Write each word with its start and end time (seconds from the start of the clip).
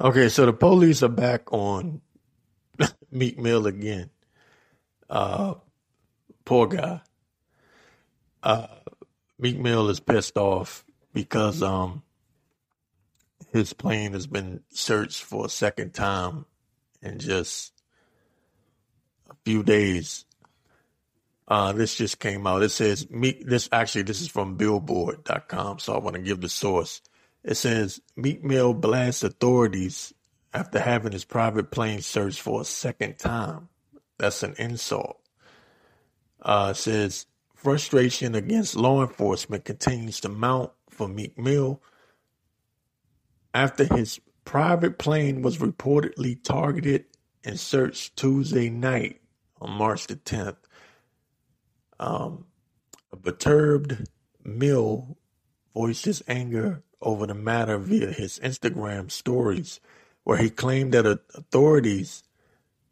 Okay, 0.00 0.28
so 0.28 0.46
the 0.46 0.52
police 0.52 1.02
are 1.02 1.08
back 1.08 1.52
on 1.52 2.00
Meek 3.10 3.36
Mill 3.36 3.66
again. 3.66 4.10
Uh, 5.10 5.54
poor 6.44 6.68
guy. 6.68 7.00
Uh, 8.42 8.68
Meek 9.40 9.58
Mill 9.58 9.88
is 9.88 9.98
pissed 9.98 10.36
off 10.36 10.84
because 11.12 11.62
um 11.64 12.02
his 13.52 13.72
plane 13.72 14.12
has 14.12 14.28
been 14.28 14.60
searched 14.70 15.22
for 15.22 15.46
a 15.46 15.48
second 15.48 15.94
time 15.94 16.44
in 17.02 17.18
just 17.18 17.72
a 19.28 19.34
few 19.44 19.64
days. 19.64 20.26
Uh, 21.48 21.72
this 21.72 21.96
just 21.96 22.20
came 22.20 22.46
out. 22.46 22.62
It 22.62 22.70
says 22.70 23.10
Meek. 23.10 23.44
This 23.44 23.68
actually 23.72 24.02
this 24.02 24.20
is 24.20 24.28
from 24.28 24.56
Billboard.com, 24.56 25.80
so 25.80 25.94
I 25.94 25.98
want 25.98 26.14
to 26.14 26.22
give 26.22 26.40
the 26.40 26.48
source. 26.48 27.00
It 27.44 27.56
says 27.56 28.00
Meek 28.16 28.42
Mill 28.44 28.74
blasts 28.74 29.22
authorities 29.22 30.12
after 30.52 30.78
having 30.80 31.12
his 31.12 31.24
private 31.24 31.70
plane 31.70 32.02
searched 32.02 32.40
for 32.40 32.60
a 32.60 32.64
second 32.64 33.18
time. 33.18 33.68
That's 34.18 34.42
an 34.42 34.54
insult. 34.58 35.20
Uh, 36.40 36.72
says 36.72 37.26
frustration 37.54 38.34
against 38.34 38.76
law 38.76 39.02
enforcement 39.02 39.64
continues 39.64 40.20
to 40.20 40.28
mount 40.28 40.70
for 40.88 41.08
Meek 41.08 41.38
Mill 41.38 41.82
after 43.54 43.84
his 43.94 44.20
private 44.44 44.98
plane 44.98 45.42
was 45.42 45.58
reportedly 45.58 46.42
targeted 46.42 47.04
and 47.44 47.58
searched 47.58 48.16
Tuesday 48.16 48.70
night 48.70 49.20
on 49.60 49.70
March 49.70 50.06
the 50.06 50.16
10th. 50.16 50.56
Um, 52.00 52.46
a 53.12 53.16
perturbed 53.16 54.08
Mill 54.44 55.16
voiced 55.74 56.04
his 56.04 56.22
anger 56.28 56.82
over 57.00 57.26
the 57.26 57.34
matter 57.34 57.78
via 57.78 58.12
his 58.12 58.38
Instagram 58.40 59.10
stories, 59.10 59.80
where 60.24 60.38
he 60.38 60.50
claimed 60.50 60.92
that 60.92 61.06
authorities 61.06 62.22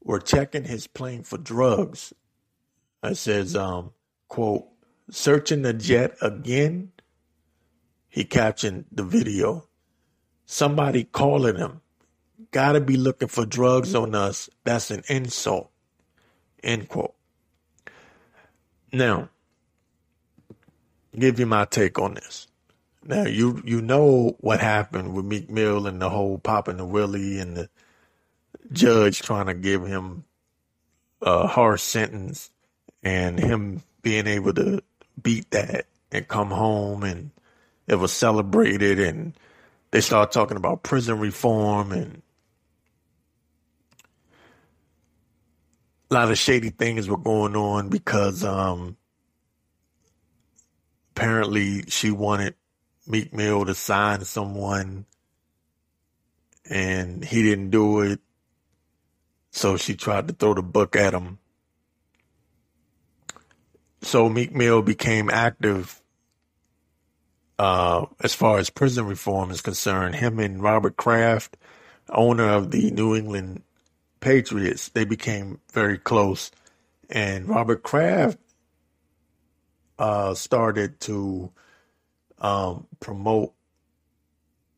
were 0.02 0.20
checking 0.20 0.64
his 0.64 0.86
plane 0.86 1.22
for 1.22 1.38
drugs. 1.38 2.12
It 3.02 3.16
says, 3.16 3.56
um, 3.56 3.92
quote, 4.28 4.66
searching 5.10 5.62
the 5.62 5.72
jet 5.72 6.16
again. 6.22 6.92
He 8.08 8.24
captioned 8.24 8.86
the 8.90 9.04
video. 9.04 9.68
Somebody 10.46 11.04
calling 11.04 11.56
him. 11.56 11.80
Gotta 12.52 12.80
be 12.80 12.96
looking 12.96 13.28
for 13.28 13.44
drugs 13.44 13.94
on 13.94 14.14
us. 14.14 14.48
That's 14.64 14.90
an 14.90 15.02
insult. 15.08 15.70
End 16.62 16.88
quote. 16.88 17.14
Now, 18.92 19.28
give 21.18 21.38
you 21.38 21.46
my 21.46 21.64
take 21.64 21.98
on 21.98 22.14
this. 22.14 22.46
Now 23.08 23.24
you 23.26 23.62
you 23.64 23.80
know 23.80 24.36
what 24.40 24.60
happened 24.60 25.14
with 25.14 25.24
Meek 25.24 25.50
Mill 25.50 25.86
and 25.86 26.00
the 26.02 26.10
whole 26.10 26.38
popping 26.38 26.78
the 26.78 26.84
Willie 26.84 27.38
and 27.38 27.56
the 27.56 27.68
judge 28.72 29.22
trying 29.22 29.46
to 29.46 29.54
give 29.54 29.86
him 29.86 30.24
a 31.22 31.46
harsh 31.46 31.82
sentence 31.82 32.50
and 33.02 33.38
him 33.38 33.82
being 34.02 34.26
able 34.26 34.52
to 34.54 34.82
beat 35.22 35.50
that 35.52 35.86
and 36.12 36.26
come 36.28 36.50
home 36.50 37.02
and 37.02 37.30
it 37.86 37.96
was 37.96 38.12
celebrated 38.12 38.98
and 38.98 39.34
they 39.92 40.00
started 40.00 40.32
talking 40.32 40.56
about 40.56 40.82
prison 40.82 41.18
reform 41.18 41.92
and 41.92 42.22
a 46.10 46.14
lot 46.14 46.30
of 46.30 46.38
shady 46.38 46.70
things 46.70 47.08
were 47.08 47.16
going 47.16 47.56
on 47.56 47.88
because 47.88 48.44
um 48.44 48.96
apparently 51.14 51.82
she 51.88 52.10
wanted 52.10 52.54
Meek 53.06 53.32
Mill 53.32 53.64
to 53.64 53.74
sign 53.74 54.24
someone 54.24 55.06
and 56.68 57.24
he 57.24 57.42
didn't 57.42 57.70
do 57.70 58.00
it. 58.00 58.20
So 59.50 59.76
she 59.76 59.94
tried 59.94 60.28
to 60.28 60.34
throw 60.34 60.54
the 60.54 60.62
book 60.62 60.96
at 60.96 61.14
him. 61.14 61.38
So 64.02 64.28
Meek 64.28 64.54
Mill 64.54 64.82
became 64.82 65.30
active 65.30 66.00
uh, 67.58 68.06
as 68.20 68.34
far 68.34 68.58
as 68.58 68.70
prison 68.70 69.06
reform 69.06 69.50
is 69.50 69.60
concerned. 69.60 70.16
Him 70.16 70.38
and 70.38 70.62
Robert 70.62 70.96
Kraft, 70.96 71.56
owner 72.10 72.48
of 72.48 72.70
the 72.70 72.90
New 72.90 73.16
England 73.16 73.62
Patriots, 74.20 74.90
they 74.90 75.04
became 75.04 75.60
very 75.72 75.98
close. 75.98 76.50
And 77.08 77.48
Robert 77.48 77.82
Kraft 77.82 78.38
uh, 79.98 80.34
started 80.34 81.00
to 81.00 81.50
um, 82.38 82.86
promote 83.00 83.52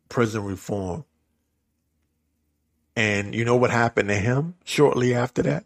prison 0.08 0.44
reform. 0.44 1.04
And 2.96 3.34
you 3.34 3.44
know 3.44 3.56
what 3.56 3.70
happened 3.70 4.08
to 4.08 4.16
him 4.16 4.54
shortly 4.64 5.14
after 5.14 5.42
that? 5.42 5.64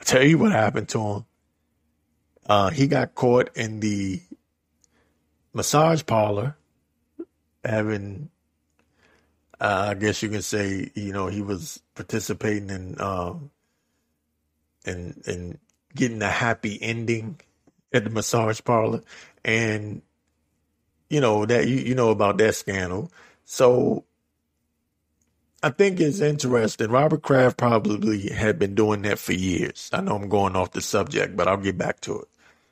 i 0.00 0.04
tell 0.04 0.24
you 0.24 0.38
what 0.38 0.52
happened 0.52 0.88
to 0.90 1.00
him. 1.00 1.24
Uh, 2.46 2.70
he 2.70 2.86
got 2.86 3.14
caught 3.14 3.54
in 3.56 3.80
the 3.80 4.22
massage 5.52 6.04
parlor 6.06 6.56
having, 7.64 8.30
uh, 9.60 9.88
I 9.90 9.94
guess 9.94 10.22
you 10.22 10.30
can 10.30 10.42
say, 10.42 10.90
you 10.94 11.12
know, 11.12 11.26
he 11.26 11.42
was 11.42 11.82
participating 11.94 12.70
in, 12.70 13.00
um, 13.00 13.50
in, 14.86 15.20
in 15.26 15.58
getting 15.94 16.22
a 16.22 16.30
happy 16.30 16.78
ending 16.80 17.38
at 17.92 18.04
the 18.04 18.10
massage 18.10 18.60
parlor 18.64 19.02
and 19.44 20.02
you 21.08 21.20
know 21.20 21.46
that 21.46 21.66
you 21.66 21.76
you 21.76 21.94
know 21.94 22.10
about 22.10 22.38
that 22.38 22.54
scandal. 22.54 23.10
So 23.44 24.04
I 25.62 25.70
think 25.70 26.00
it's 26.00 26.20
interesting. 26.20 26.90
Robert 26.90 27.22
Kraft 27.22 27.56
probably 27.56 28.28
had 28.28 28.58
been 28.58 28.74
doing 28.74 29.02
that 29.02 29.18
for 29.18 29.32
years. 29.32 29.90
I 29.92 30.00
know 30.00 30.14
I'm 30.14 30.28
going 30.28 30.54
off 30.54 30.72
the 30.72 30.80
subject, 30.80 31.36
but 31.36 31.48
I'll 31.48 31.56
get 31.56 31.78
back 31.78 32.00
to 32.02 32.20
it. 32.20 32.28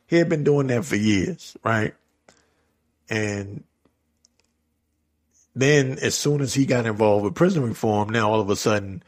He 0.07 0.17
had 0.17 0.29
been 0.29 0.45
doing 0.45 0.69
that 0.69 0.85
for 0.85 0.97
years, 0.97 1.57
right? 1.65 1.95
And 3.09 3.65
then 5.57 5.99
as 6.01 6.15
soon 6.15 6.41
as 6.41 6.55
he 6.55 6.67
got 6.67 6.87
involved 6.87 7.25
with 7.25 7.35
prison 7.35 7.65
reform, 7.65 8.11
now 8.11 8.31
all 8.31 8.41
of 8.41 8.51
a 8.51 8.57
sudden, 8.57 9.03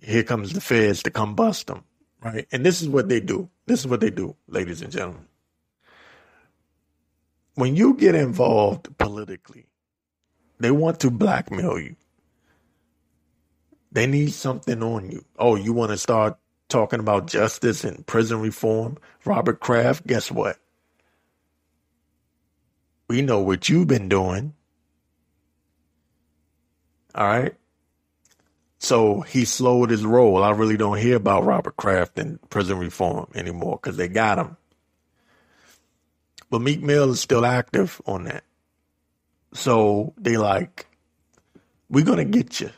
here 0.00 0.24
comes 0.24 0.52
the 0.52 0.60
feds 0.60 1.02
to 1.04 1.10
come 1.10 1.36
bust 1.36 1.70
him, 1.70 1.84
right? 2.24 2.48
And 2.50 2.66
this 2.66 2.82
is 2.82 2.88
what 2.88 3.08
they 3.08 3.20
do. 3.20 3.48
This 3.66 3.80
is 3.80 3.86
what 3.86 4.00
they 4.00 4.10
do, 4.10 4.34
ladies 4.48 4.82
and 4.82 4.90
gentlemen 4.90 5.26
when 7.54 7.76
you 7.76 7.94
get 7.94 8.14
involved 8.14 8.96
politically, 8.98 9.66
they 10.58 10.70
want 10.70 11.00
to 11.00 11.10
blackmail 11.10 11.78
you. 11.78 11.96
They 13.90 14.06
need 14.06 14.32
something 14.32 14.82
on 14.82 15.10
you. 15.10 15.24
Oh, 15.38 15.56
you 15.56 15.72
want 15.72 15.90
to 15.90 15.98
start 15.98 16.38
talking 16.68 17.00
about 17.00 17.26
justice 17.26 17.84
and 17.84 18.06
prison 18.06 18.40
reform? 18.40 18.96
Robert 19.24 19.60
Kraft, 19.60 20.06
guess 20.06 20.30
what? 20.30 20.56
We 23.08 23.20
know 23.20 23.40
what 23.40 23.68
you've 23.68 23.88
been 23.88 24.08
doing. 24.08 24.54
All 27.14 27.26
right. 27.26 27.54
So 28.78 29.20
he 29.20 29.44
slowed 29.44 29.90
his 29.90 30.04
roll. 30.04 30.42
I 30.42 30.50
really 30.50 30.76
don't 30.76 30.98
hear 30.98 31.16
about 31.16 31.44
Robert 31.44 31.76
Kraft 31.76 32.18
and 32.18 32.40
prison 32.50 32.78
reform 32.78 33.30
anymore 33.34 33.78
because 33.80 33.96
they 33.96 34.08
got 34.08 34.38
him. 34.38 34.56
But 36.52 36.60
Meek 36.60 36.82
Mill 36.82 37.12
is 37.12 37.20
still 37.20 37.46
active 37.46 38.02
on 38.04 38.24
that. 38.24 38.44
So 39.54 40.12
they 40.18 40.36
like, 40.36 40.86
we're 41.88 42.04
gonna 42.04 42.26
get 42.26 42.60
you. 42.60 42.68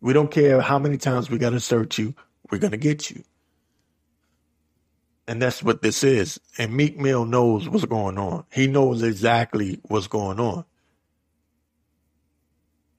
We 0.00 0.14
don't 0.14 0.30
care 0.30 0.62
how 0.62 0.78
many 0.78 0.96
times 0.96 1.28
we 1.28 1.36
gotta 1.36 1.60
search 1.60 1.98
you, 1.98 2.14
we're 2.50 2.56
gonna 2.56 2.78
get 2.78 3.10
you. 3.10 3.22
And 5.26 5.42
that's 5.42 5.62
what 5.62 5.82
this 5.82 6.02
is. 6.02 6.40
And 6.56 6.72
Meek 6.72 6.98
Mill 6.98 7.26
knows 7.26 7.68
what's 7.68 7.84
going 7.84 8.16
on. 8.16 8.44
He 8.50 8.66
knows 8.66 9.02
exactly 9.02 9.78
what's 9.82 10.06
going 10.06 10.40
on. 10.40 10.64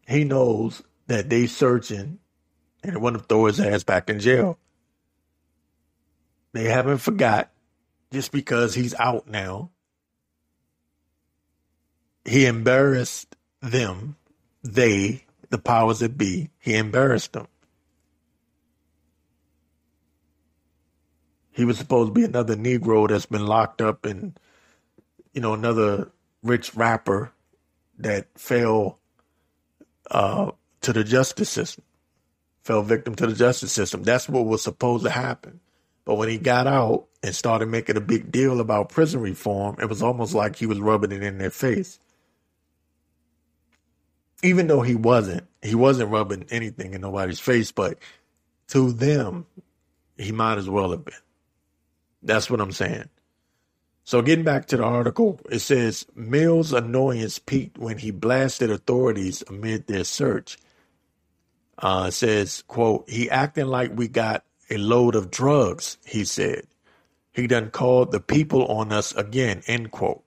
He 0.08 0.26
knows 0.26 0.84
that 1.08 1.32
they 1.32 1.48
searching 1.48 2.20
and 2.84 2.94
they 2.94 2.98
want 2.98 3.18
to 3.18 3.24
throw 3.24 3.48
his 3.48 3.60
ass 3.60 3.84
back 3.84 4.12
in 4.12 4.20
jail. 4.20 4.60
They 6.54 6.66
haven't 6.66 7.00
forgot 7.00 7.50
just 8.12 8.32
because 8.32 8.74
he's 8.76 8.96
out 8.96 9.28
now. 9.28 9.72
He 12.26 12.46
embarrassed 12.46 13.36
them, 13.62 14.16
they, 14.64 15.24
the 15.50 15.58
powers 15.58 16.00
that 16.00 16.18
be, 16.18 16.50
he 16.60 16.76
embarrassed 16.76 17.34
them. 17.34 17.48
He 21.52 21.66
was 21.66 21.78
supposed 21.78 22.10
to 22.10 22.14
be 22.14 22.24
another 22.24 22.56
Negro 22.56 23.10
that's 23.10 23.26
been 23.26 23.46
locked 23.46 23.82
up 23.82 24.06
and, 24.06 24.40
you 25.34 25.42
know, 25.42 25.54
another 25.54 26.12
rich 26.44 26.74
rapper 26.76 27.34
that 27.98 28.28
fell 28.36 29.00
uh, 30.10 30.52
to 30.82 30.94
the 30.94 31.04
justice 31.04 31.50
system, 31.50 31.84
fell 32.64 32.82
victim 32.82 33.16
to 33.16 33.28
the 33.28 33.34
justice 33.36 33.74
system. 33.74 34.04
That's 34.04 34.30
what 34.30 34.46
was 34.46 34.62
supposed 34.62 35.04
to 35.04 35.10
happen. 35.10 35.60
But 36.06 36.16
when 36.16 36.30
he 36.30 36.38
got 36.38 36.68
out, 36.68 37.08
and 37.24 37.36
started 37.36 37.68
making 37.68 37.98
a 37.98 38.02
big 38.02 38.32
deal 38.32 38.62
about 38.62 38.90
prison 38.90 39.22
reform, 39.22 39.78
it 39.82 39.88
was 39.90 40.02
almost 40.04 40.34
like 40.34 40.56
he 40.56 40.66
was 40.66 40.80
rubbing 40.80 41.12
it 41.12 41.24
in 41.24 41.38
their 41.38 41.50
face. 41.52 42.00
even 44.44 44.68
though 44.68 44.82
he 44.82 44.96
wasn't, 44.96 45.46
he 45.62 45.76
wasn't 45.76 46.10
rubbing 46.12 46.46
anything 46.50 46.94
in 46.94 47.02
nobody's 47.02 47.40
face, 47.40 47.72
but 47.72 47.98
to 48.70 48.92
them, 48.92 49.46
he 50.18 50.32
might 50.32 50.58
as 50.58 50.70
well 50.70 50.92
have 50.92 51.06
been. 51.06 51.16
That's 52.24 52.50
what 52.50 52.62
I'm 52.62 52.72
saying. 52.72 53.10
So 54.06 54.22
getting 54.22 54.46
back 54.46 54.68
to 54.68 54.78
the 54.78 54.84
article, 54.84 55.40
it 55.52 55.60
says 55.60 56.06
Mills' 56.16 56.74
annoyance 56.74 57.40
peaked 57.40 57.78
when 57.78 57.98
he 57.98 58.12
blasted 58.12 58.72
authorities 58.72 59.44
amid 59.48 59.88
their 59.88 60.04
search. 60.04 60.58
Uh, 61.78 62.12
says, 62.12 62.64
quote, 62.68 63.10
he 63.10 63.30
acting 63.30 63.68
like 63.68 63.92
we 63.96 64.08
got 64.08 64.44
a 64.70 64.78
load 64.78 65.16
of 65.16 65.32
drugs, 65.32 65.98
he 66.06 66.24
said. 66.24 66.68
He 67.32 67.48
done 67.48 67.72
called 67.72 68.12
the 68.12 68.20
people 68.20 68.66
on 68.68 68.92
us 68.92 69.14
again, 69.16 69.62
end 69.68 69.92
quote. 69.92 70.24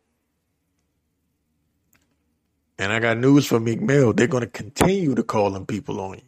And 2.78 2.92
I 2.92 2.98
got 3.00 3.18
news 3.18 3.46
for 3.46 3.60
Meek 3.60 3.80
Mill. 3.80 4.12
They're 4.12 4.26
going 4.26 4.44
to 4.44 4.50
continue 4.50 5.14
to 5.14 5.22
call 5.22 5.50
them 5.50 5.66
people 5.66 6.00
on 6.00 6.14
you. 6.14 6.22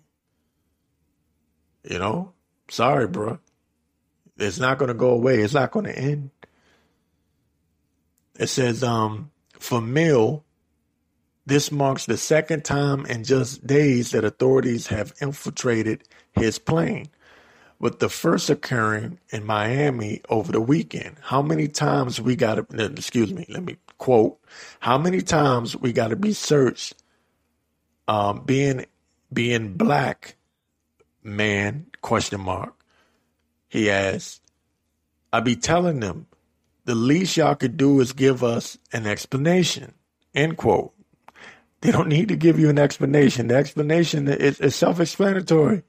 You 1.91 1.99
know? 1.99 2.33
Sorry, 2.69 3.09
bro. 3.09 3.39
It's 4.37 4.59
not 4.59 4.79
going 4.79 4.89
to 4.89 4.95
go 4.95 5.11
away. 5.11 5.41
It's 5.41 5.55
not 5.55 5.71
going 5.71 5.87
to 5.87 5.99
end. 5.99 6.31
It 8.39 8.49
says, 8.49 8.83
um, 8.83 9.31
for 9.59 9.81
Mill, 9.81 10.45
this 11.47 11.71
marks 11.71 12.07
the 12.07 12.17
second 12.17 12.65
time 12.65 13.07
in 13.07 13.25
just 13.25 13.67
days 13.67 14.11
that 14.11 14.25
authorities 14.25 14.89
have 14.89 15.13
infiltrated 15.21 16.05
his 16.33 16.59
plane, 16.59 17.09
with 17.85 17.99
the 17.99 18.09
first 18.09 18.49
occurring 18.49 19.19
in 19.29 19.45
Miami 19.45 20.23
over 20.31 20.51
the 20.51 20.61
weekend. 20.61 21.17
How 21.21 21.43
many 21.43 21.69
times 21.69 22.19
we 22.19 22.35
got 22.35 22.55
to, 22.55 22.85
excuse 22.87 23.31
me, 23.31 23.45
let 23.51 23.63
me 23.63 23.77
quote, 23.99 24.39
how 24.81 24.97
many 24.97 25.21
times 25.21 25.77
we 25.77 25.93
got 25.93 26.09
to 26.09 26.17
be 26.17 26.33
searched, 26.33 26.95
um, 28.09 28.43
being, 28.47 28.87
being 29.31 29.75
black 29.75 30.37
man, 31.23 31.85
question 32.01 32.41
mark. 32.41 32.73
He 33.69 33.91
asked, 33.91 34.41
I 35.31 35.41
be 35.41 35.55
telling 35.55 36.01
them 36.01 36.27
the 36.87 36.95
least 36.95 37.37
y'all 37.37 37.55
could 37.55 37.77
do 37.77 38.01
is 38.01 38.15
give 38.15 38.43
us 38.43 38.79
an 38.95 39.07
explanation. 39.07 39.93
End 40.35 40.57
quote. 40.57 40.95
They 41.83 41.91
don't 41.91 42.09
need 42.09 42.29
to 42.29 42.37
give 42.37 42.59
you 42.59 42.71
an 42.71 42.79
explanation. 42.79 43.49
The 43.49 43.57
explanation 43.57 44.27
is, 44.29 44.59
is 44.59 44.75
self 44.75 45.01
explanatory. 45.01 45.83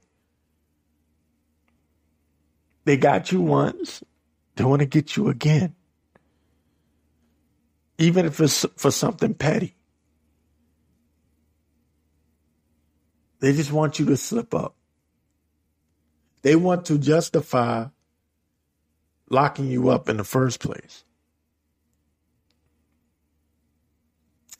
They 2.86 2.96
got 2.96 3.32
you 3.32 3.40
once, 3.40 4.02
they 4.54 4.64
want 4.64 4.80
to 4.80 4.86
get 4.86 5.16
you 5.16 5.28
again. 5.28 5.74
Even 7.98 8.26
if 8.26 8.40
it's 8.40 8.64
for 8.76 8.92
something 8.92 9.34
petty. 9.34 9.74
They 13.40 13.52
just 13.52 13.72
want 13.72 13.98
you 13.98 14.06
to 14.06 14.16
slip 14.16 14.54
up. 14.54 14.76
They 16.42 16.54
want 16.54 16.86
to 16.86 16.98
justify 16.98 17.86
locking 19.30 19.68
you 19.68 19.88
up 19.88 20.08
in 20.08 20.16
the 20.16 20.24
first 20.24 20.60
place. 20.60 21.02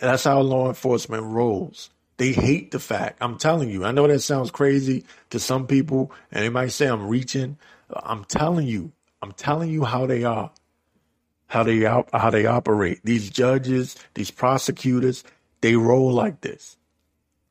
That's 0.00 0.24
how 0.24 0.40
law 0.40 0.68
enforcement 0.68 1.22
rolls. 1.22 1.90
They 2.16 2.32
hate 2.32 2.72
the 2.72 2.80
fact. 2.80 3.18
I'm 3.20 3.38
telling 3.38 3.70
you. 3.70 3.84
I 3.84 3.92
know 3.92 4.08
that 4.08 4.20
sounds 4.20 4.50
crazy 4.50 5.04
to 5.30 5.38
some 5.38 5.66
people, 5.66 6.10
and 6.32 6.42
they 6.42 6.48
might 6.48 6.72
say 6.72 6.86
I'm 6.86 7.06
reaching. 7.06 7.56
I'm 7.94 8.24
telling 8.24 8.66
you. 8.66 8.92
I'm 9.22 9.32
telling 9.32 9.70
you 9.70 9.84
how 9.84 10.06
they 10.06 10.24
are, 10.24 10.52
how 11.46 11.62
they 11.64 11.80
how 11.80 12.30
they 12.30 12.46
operate. 12.46 13.00
These 13.04 13.30
judges, 13.30 13.96
these 14.14 14.30
prosecutors, 14.30 15.24
they 15.62 15.76
roll 15.76 16.12
like 16.12 16.40
this. 16.42 16.76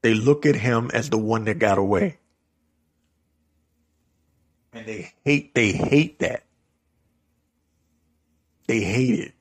They 0.02 0.14
look 0.14 0.46
at 0.46 0.56
him 0.56 0.92
as 0.94 1.10
the 1.10 1.18
one 1.18 1.46
that 1.46 1.60
got 1.60 1.78
away, 1.78 2.18
and 4.74 4.86
they 4.86 5.14
hate. 5.26 5.56
They 5.56 5.72
hate 5.72 6.20
that. 6.20 6.44
They 8.68 8.82
hate 8.82 9.20
it. 9.20 9.34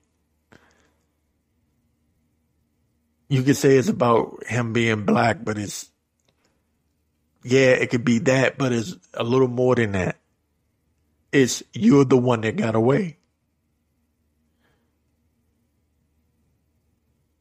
You 3.28 3.42
could 3.42 3.56
say 3.56 3.76
it's 3.76 3.88
about 3.88 4.44
him 4.46 4.72
being 4.72 5.04
black, 5.04 5.44
but 5.44 5.58
it's, 5.58 5.90
yeah, 7.42 7.70
it 7.70 7.90
could 7.90 8.04
be 8.04 8.20
that, 8.20 8.58
but 8.58 8.72
it's 8.72 8.96
a 9.14 9.24
little 9.24 9.48
more 9.48 9.74
than 9.74 9.92
that. 9.92 10.16
It's 11.34 11.64
you're 11.72 12.04
the 12.04 12.16
one 12.16 12.42
that 12.42 12.54
got 12.54 12.76
away. 12.76 13.18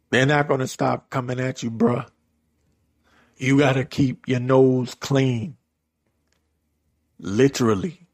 They're 0.10 0.26
not 0.26 0.48
going 0.48 0.62
to 0.62 0.68
stop 0.68 1.12
coming 1.12 1.40
at 1.40 1.62
you, 1.62 1.70
bruh. 1.70 2.08
You 3.38 3.60
got 3.60 3.74
to 3.74 3.86
keep 3.86 4.28
your 4.28 4.40
nose 4.40 4.96
clean. 4.96 5.58
Literally. 7.20 8.08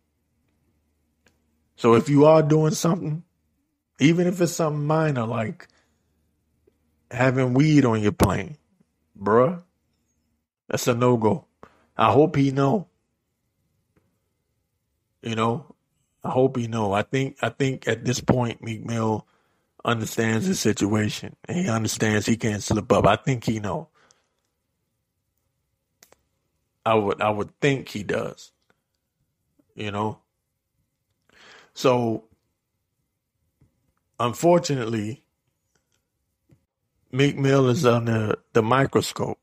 So 1.78 1.94
if 1.94 2.10
you 2.10 2.26
are 2.26 2.44
doing 2.44 2.74
something, 2.74 3.24
even 4.02 4.28
if 4.28 4.42
it's 4.42 4.52
something 4.52 4.86
minor 4.86 5.26
like 5.26 5.70
having 7.10 7.54
weed 7.54 7.86
on 7.86 8.02
your 8.02 8.12
plane, 8.12 8.58
bruh, 9.18 9.64
that's 10.68 10.90
a 10.90 10.94
no 10.94 11.16
go. 11.16 11.46
I 11.96 12.12
hope 12.12 12.36
he 12.36 12.52
know. 12.52 12.90
You 15.22 15.36
know, 15.36 15.76
I 16.24 16.30
hope 16.30 16.58
he 16.58 16.68
know. 16.68 16.94
I 16.94 17.04
think 17.04 17.38
I 17.42 17.50
think 17.50 17.88
at 17.88 18.06
this 18.06 18.22
point 18.22 18.64
Meek 18.64 18.86
Mill 18.86 19.26
understands 19.84 20.48
the 20.48 20.56
situation 20.56 21.36
and 21.46 21.58
he 21.58 21.70
understands 21.70 22.26
he 22.26 22.38
can't 22.38 22.64
slip 22.64 22.92
up. 22.92 23.06
I 23.08 23.16
think 23.16 23.46
he 23.46 23.60
know. 23.60 23.90
I 26.86 26.96
would 26.96 27.22
I 27.22 27.30
would 27.30 27.52
think 27.60 27.90
he 27.90 28.04
does. 28.04 28.52
You 29.76 29.92
know. 29.92 30.20
So 31.74 32.26
unfortunately, 34.20 35.24
Meek 37.12 37.38
Mill 37.38 37.70
is 37.70 37.86
under 37.86 38.36
the 38.54 38.62
microscope, 38.62 39.40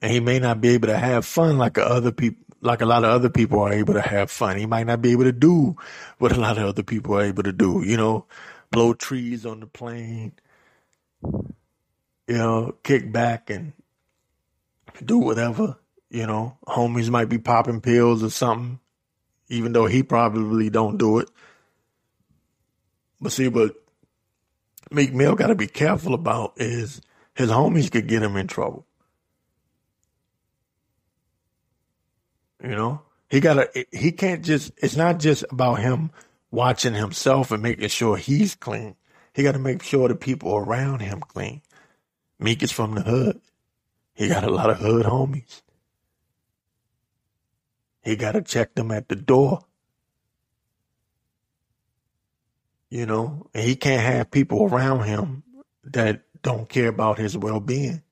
and 0.00 0.10
he 0.12 0.20
may 0.20 0.38
not 0.38 0.60
be 0.60 0.70
able 0.70 0.88
to 0.88 0.98
have 0.98 1.24
fun 1.24 1.58
like 1.58 1.78
other 1.78 2.12
people, 2.12 2.44
like 2.66 2.82
a 2.82 2.86
lot 2.86 3.04
of 3.04 3.10
other 3.10 3.30
people 3.30 3.60
are 3.60 3.72
able 3.72 3.94
to 3.94 4.00
have 4.00 4.30
fun. 4.30 4.58
He 4.58 4.66
might 4.66 4.86
not 4.86 5.00
be 5.00 5.12
able 5.12 5.24
to 5.24 5.32
do 5.32 5.76
what 6.18 6.32
a 6.32 6.40
lot 6.40 6.58
of 6.58 6.64
other 6.64 6.82
people 6.82 7.14
are 7.16 7.22
able 7.22 7.44
to 7.44 7.52
do. 7.52 7.82
You 7.84 7.96
know, 7.96 8.26
blow 8.70 8.92
trees 8.92 9.46
on 9.46 9.60
the 9.60 9.66
plane, 9.66 10.32
you 11.22 12.36
know, 12.36 12.74
kick 12.82 13.12
back 13.12 13.50
and 13.50 13.72
do 15.04 15.18
whatever. 15.18 15.78
You 16.10 16.26
know, 16.26 16.56
homies 16.66 17.10
might 17.10 17.28
be 17.28 17.38
popping 17.38 17.80
pills 17.80 18.22
or 18.22 18.30
something, 18.30 18.78
even 19.48 19.72
though 19.72 19.86
he 19.86 20.02
probably 20.02 20.70
don't 20.70 20.98
do 20.98 21.18
it. 21.18 21.28
But 23.20 23.32
see, 23.32 23.48
but 23.48 23.74
Meek 24.90 25.12
Mill 25.12 25.34
got 25.34 25.48
to 25.48 25.54
be 25.54 25.66
careful 25.66 26.14
about 26.14 26.54
is 26.56 27.00
his 27.34 27.50
homies 27.50 27.90
could 27.90 28.06
get 28.06 28.22
him 28.22 28.36
in 28.36 28.46
trouble. 28.46 28.86
You 32.62 32.70
know, 32.70 33.02
he 33.28 33.40
got 33.40 33.54
to, 33.54 33.86
he 33.92 34.12
can't 34.12 34.44
just, 34.44 34.72
it's 34.78 34.96
not 34.96 35.18
just 35.18 35.44
about 35.50 35.80
him 35.80 36.10
watching 36.50 36.94
himself 36.94 37.50
and 37.50 37.62
making 37.62 37.88
sure 37.88 38.16
he's 38.16 38.54
clean. 38.54 38.96
He 39.34 39.42
got 39.42 39.52
to 39.52 39.58
make 39.58 39.82
sure 39.82 40.08
the 40.08 40.14
people 40.14 40.56
around 40.56 41.00
him 41.00 41.20
clean. 41.20 41.60
Meek 42.38 42.62
is 42.62 42.72
from 42.72 42.94
the 42.94 43.02
hood. 43.02 43.40
He 44.14 44.28
got 44.28 44.44
a 44.44 44.50
lot 44.50 44.70
of 44.70 44.78
hood 44.78 45.04
homies. 45.04 45.62
He 48.02 48.16
got 48.16 48.32
to 48.32 48.42
check 48.42 48.74
them 48.74 48.90
at 48.90 49.08
the 49.08 49.16
door. 49.16 49.66
you 52.90 53.06
know, 53.06 53.46
and 53.54 53.64
he 53.64 53.76
can't 53.76 54.02
have 54.02 54.30
people 54.30 54.64
around 54.64 55.04
him 55.04 55.42
that 55.84 56.22
don't 56.42 56.68
care 56.68 56.88
about 56.88 57.18
his 57.18 57.36
well 57.36 57.60
being. 57.60 58.02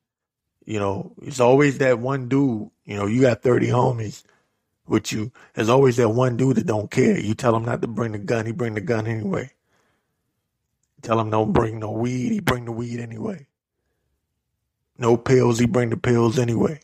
You 0.65 0.79
know, 0.79 1.13
it's 1.21 1.39
always 1.39 1.77
that 1.77 1.99
one 1.99 2.27
dude, 2.27 2.69
you 2.85 2.95
know, 2.95 3.05
you 3.05 3.21
got 3.21 3.41
30 3.41 3.67
homies 3.67 4.23
with 4.87 5.11
you. 5.11 5.31
There's 5.53 5.69
always 5.69 5.97
that 5.97 6.09
one 6.09 6.37
dude 6.37 6.57
that 6.57 6.67
don't 6.67 6.91
care. 6.91 7.19
You 7.19 7.33
tell 7.33 7.55
him 7.55 7.65
not 7.65 7.81
to 7.81 7.87
bring 7.87 8.11
the 8.11 8.19
gun, 8.19 8.45
he 8.45 8.51
bring 8.51 8.75
the 8.75 8.81
gun 8.81 9.07
anyway. 9.07 9.51
Tell 11.01 11.19
him 11.19 11.29
don't 11.29 11.53
bring 11.53 11.79
no 11.79 11.91
weed, 11.91 12.31
he 12.31 12.39
bring 12.39 12.65
the 12.65 12.71
weed 12.71 12.99
anyway. 12.99 13.47
No 14.97 15.17
pills, 15.17 15.59
he 15.59 15.65
bring 15.65 15.89
the 15.89 15.97
pills 15.97 16.39
anyway. 16.39 16.79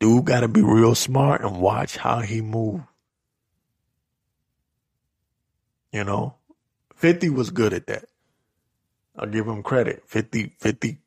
Dude 0.00 0.24
gotta 0.24 0.48
be 0.48 0.62
real 0.62 0.94
smart 0.94 1.42
and 1.42 1.60
watch 1.60 1.96
how 1.96 2.20
he 2.20 2.42
move. 2.42 2.82
You 5.92 6.04
know, 6.04 6.34
50 6.96 7.30
was 7.30 7.50
good 7.50 7.72
at 7.72 7.86
that. 7.86 8.06
I'll 9.16 9.28
give 9.28 9.46
him 9.46 9.62
credit. 9.62 10.02
50, 10.06 10.56
50, 10.58 10.98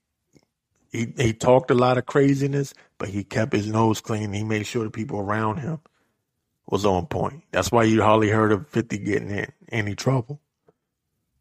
he, 0.92 1.14
he 1.18 1.34
talked 1.34 1.72
a 1.72 1.76
lot 1.76 1.98
of 1.98 2.06
craziness, 2.06 2.74
but 2.98 3.10
he 3.10 3.24
kept 3.24 3.54
his 3.54 3.68
nose 3.68 4.02
clean. 4.02 4.34
He 4.34 4.44
made 4.44 4.66
sure 4.66 4.84
the 4.84 4.90
people 4.90 5.20
around 5.20 5.58
him 5.58 5.80
was 6.70 6.86
on 6.86 7.06
point. 7.08 7.44
That's 7.52 7.72
why 7.72 7.84
you 7.84 8.02
hardly 8.02 8.30
heard 8.30 8.52
of 8.52 8.68
50 8.68 8.98
getting 9.00 9.30
in 9.30 9.48
any 9.70 9.96
trouble. 9.96 10.42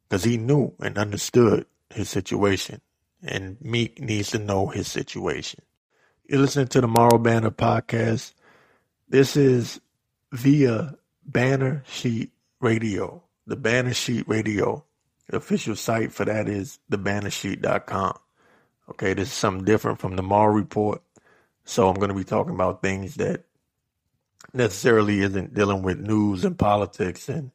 Because 0.08 0.24
he 0.24 0.36
knew 0.36 0.72
and 0.80 0.98
understood 0.98 1.66
his 1.90 2.08
situation 2.08 2.80
and 3.22 3.56
Meek 3.60 4.00
needs 4.00 4.30
to 4.30 4.38
know 4.38 4.68
his 4.68 4.88
situation. 4.88 5.62
You're 6.28 6.40
listening 6.40 6.68
to 6.68 6.80
the 6.80 6.88
Morrow 6.88 7.18
Banner 7.18 7.50
podcast. 7.50 8.32
This 9.08 9.36
is 9.36 9.80
via 10.32 10.96
Banner 11.24 11.82
Sheet 11.86 12.32
Radio. 12.60 13.22
The 13.46 13.56
Banner 13.56 13.94
Sheet 13.94 14.28
Radio. 14.28 14.84
The 15.28 15.36
official 15.38 15.76
site 15.76 16.12
for 16.12 16.24
that 16.24 16.48
is 16.48 16.78
thebannersheet.com. 16.90 18.18
Okay, 18.88 19.14
this 19.14 19.28
is 19.28 19.34
something 19.34 19.64
different 19.64 19.98
from 19.98 20.16
the 20.16 20.22
Morrow 20.22 20.52
Report. 20.52 21.02
So 21.64 21.88
I'm 21.88 21.96
going 21.96 22.08
to 22.08 22.14
be 22.14 22.24
talking 22.24 22.54
about 22.54 22.82
things 22.82 23.16
that 23.16 23.44
necessarily 24.52 25.20
isn't 25.20 25.54
dealing 25.54 25.82
with 25.82 25.98
news 25.98 26.44
and 26.44 26.56
politics 26.56 27.28
and 27.28 27.50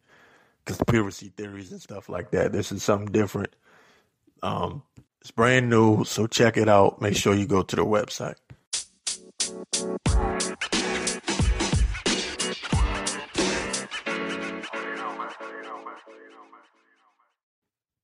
conspiracy 0.66 1.32
theories 1.36 1.72
and 1.72 1.82
stuff 1.82 2.10
like 2.10 2.32
that. 2.32 2.52
This 2.52 2.72
is 2.72 2.84
something 2.84 3.12
different. 3.12 3.56
Um, 4.44 4.84
it's 5.22 5.32
brand 5.32 5.70
new, 5.70 6.04
so 6.04 6.28
check 6.28 6.58
it 6.58 6.68
out. 6.68 7.02
Make 7.02 7.16
sure 7.16 7.34
you 7.34 7.46
go 7.46 7.62
to 7.62 7.76
the 7.76 7.86
website. 7.86 8.36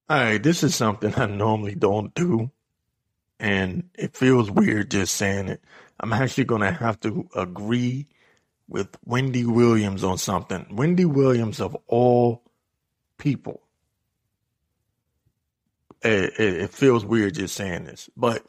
All 0.10 0.18
right, 0.18 0.42
this 0.42 0.64
is 0.64 0.74
something 0.74 1.14
I 1.16 1.26
normally 1.26 1.76
don't 1.76 2.14
do, 2.14 2.50
and 3.40 3.90
it 3.96 4.16
feels 4.16 4.50
weird 4.50 4.92
just 4.92 5.16
saying 5.16 5.50
it. 5.50 5.62
I'm 6.00 6.14
actually 6.14 6.46
going 6.46 6.62
to 6.62 6.72
have 6.72 7.00
to 7.02 7.28
agree 7.36 8.08
with 8.68 8.96
Wendy 9.06 9.46
Williams 9.46 10.04
on 10.04 10.18
something. 10.18 10.66
Wendy 10.72 11.06
Williams, 11.06 11.60
of 11.60 11.76
all 11.88 12.44
people, 13.18 13.62
it, 16.04 16.34
it, 16.40 16.54
it 16.62 16.74
feels 16.74 17.06
weird 17.06 17.36
just 17.36 17.56
saying 17.56 17.86
this, 17.86 18.10
but 18.16 18.46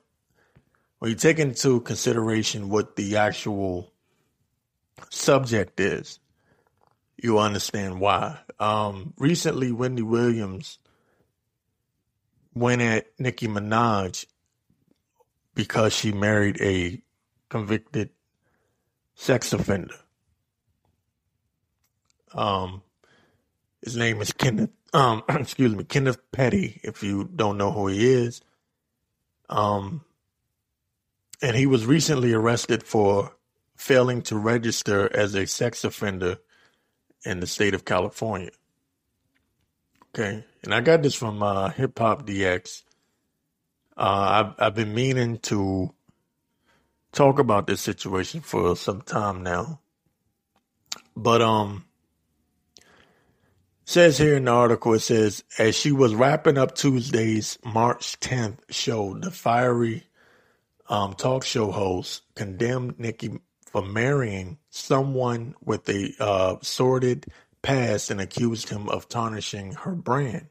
when 0.98 1.10
you 1.10 1.16
take 1.16 1.38
into 1.38 1.80
consideration 1.80 2.68
what 2.68 2.96
the 2.96 3.16
actual 3.16 3.92
subject 5.10 5.78
is, 5.78 6.18
you 7.16 7.38
understand 7.38 8.00
why. 8.00 8.38
Um, 8.58 9.14
recently, 9.16 9.72
Wendy 9.72 10.02
Williams 10.02 10.78
went 12.54 12.82
at 12.82 13.06
Nicki 13.18 13.46
Minaj 13.46 14.26
because 15.58 15.92
she 15.92 16.12
married 16.12 16.56
a 16.60 17.02
convicted 17.48 18.10
sex 19.16 19.52
offender. 19.52 19.96
Um, 22.32 22.82
his 23.82 23.96
name 23.96 24.20
is 24.20 24.32
Kenneth. 24.32 24.70
Um, 24.92 25.24
excuse 25.28 25.74
me, 25.74 25.82
Kenneth 25.82 26.20
Petty. 26.30 26.80
If 26.84 27.02
you 27.02 27.28
don't 27.34 27.58
know 27.58 27.72
who 27.72 27.88
he 27.88 28.08
is, 28.08 28.40
um, 29.48 30.04
and 31.42 31.56
he 31.56 31.66
was 31.66 31.84
recently 31.84 32.32
arrested 32.32 32.84
for 32.84 33.34
failing 33.74 34.22
to 34.22 34.38
register 34.38 35.12
as 35.12 35.34
a 35.34 35.48
sex 35.48 35.82
offender 35.82 36.38
in 37.24 37.40
the 37.40 37.48
state 37.48 37.74
of 37.74 37.84
California. 37.84 38.52
Okay, 40.14 40.44
and 40.62 40.72
I 40.72 40.82
got 40.82 41.02
this 41.02 41.16
from 41.16 41.42
uh, 41.42 41.70
Hip 41.70 41.98
Hop 41.98 42.28
DX. 42.28 42.84
Uh, 43.98 44.54
I've 44.58 44.66
I've 44.66 44.74
been 44.76 44.94
meaning 44.94 45.38
to 45.38 45.92
talk 47.10 47.40
about 47.40 47.66
this 47.66 47.80
situation 47.80 48.40
for 48.40 48.76
some 48.76 49.00
time 49.02 49.42
now, 49.42 49.80
but 51.16 51.42
um, 51.42 51.84
says 53.84 54.16
here 54.16 54.36
in 54.36 54.44
the 54.44 54.52
article 54.52 54.94
it 54.94 55.00
says 55.00 55.42
as 55.58 55.74
she 55.74 55.90
was 55.90 56.14
wrapping 56.14 56.58
up 56.58 56.76
Tuesday's 56.76 57.58
March 57.64 58.20
10th 58.20 58.58
show, 58.70 59.14
the 59.14 59.32
fiery 59.32 60.04
um, 60.88 61.14
talk 61.14 61.42
show 61.42 61.72
host 61.72 62.22
condemned 62.36 63.00
Nicki 63.00 63.40
for 63.66 63.82
marrying 63.82 64.58
someone 64.70 65.56
with 65.64 65.88
a 65.88 66.14
uh, 66.20 66.56
sordid 66.62 67.26
past 67.62 68.12
and 68.12 68.20
accused 68.20 68.68
him 68.68 68.88
of 68.88 69.08
tarnishing 69.08 69.72
her 69.72 69.96
brand. 69.96 70.46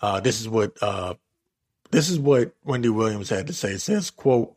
Uh, 0.00 0.18
this 0.18 0.40
is 0.40 0.48
what 0.48 0.76
uh, 0.82 1.14
this 1.90 2.08
is 2.08 2.18
what 2.18 2.54
Wendy 2.64 2.88
Williams 2.88 3.30
had 3.30 3.46
to 3.48 3.52
say. 3.52 3.72
It 3.72 3.80
says, 3.80 4.10
"quote 4.10 4.56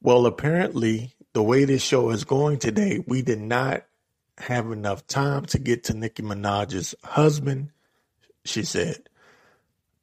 Well, 0.00 0.26
apparently 0.26 1.14
the 1.32 1.42
way 1.42 1.64
this 1.64 1.82
show 1.82 2.10
is 2.10 2.24
going 2.24 2.58
today, 2.58 3.02
we 3.06 3.22
did 3.22 3.40
not 3.40 3.84
have 4.38 4.70
enough 4.70 5.06
time 5.06 5.44
to 5.46 5.58
get 5.58 5.84
to 5.84 5.94
Nicki 5.94 6.22
Minaj's 6.22 6.94
husband." 7.02 7.70
She 8.44 8.62
said, 8.62 9.08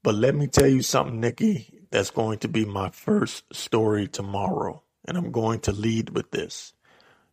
"But 0.04 0.16
let 0.16 0.36
me 0.36 0.48
tell 0.48 0.68
you 0.68 0.82
something, 0.82 1.20
Nicki. 1.20 1.82
That's 1.92 2.12
going 2.12 2.40
to 2.40 2.48
be 2.48 2.66
my 2.66 2.90
first 2.90 3.54
story 3.54 4.08
tomorrow, 4.08 4.84
and 5.06 5.18
I'm 5.18 5.32
going 5.32 5.62
to 5.62 5.72
lead 5.72 6.10
with 6.10 6.32
this." 6.32 6.74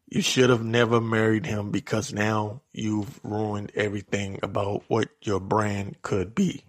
You 0.09 0.21
should 0.21 0.51
have 0.51 0.63
never 0.63 1.01
married 1.01 1.47
him 1.47 1.71
because 1.71 2.13
now 2.13 2.61
you've 2.73 3.19
ruined 3.25 3.73
everything 3.75 4.39
about 4.43 4.85
what 4.89 5.09
your 5.23 5.41
brand 5.41 6.03
could 6.03 6.35
be. 6.35 6.65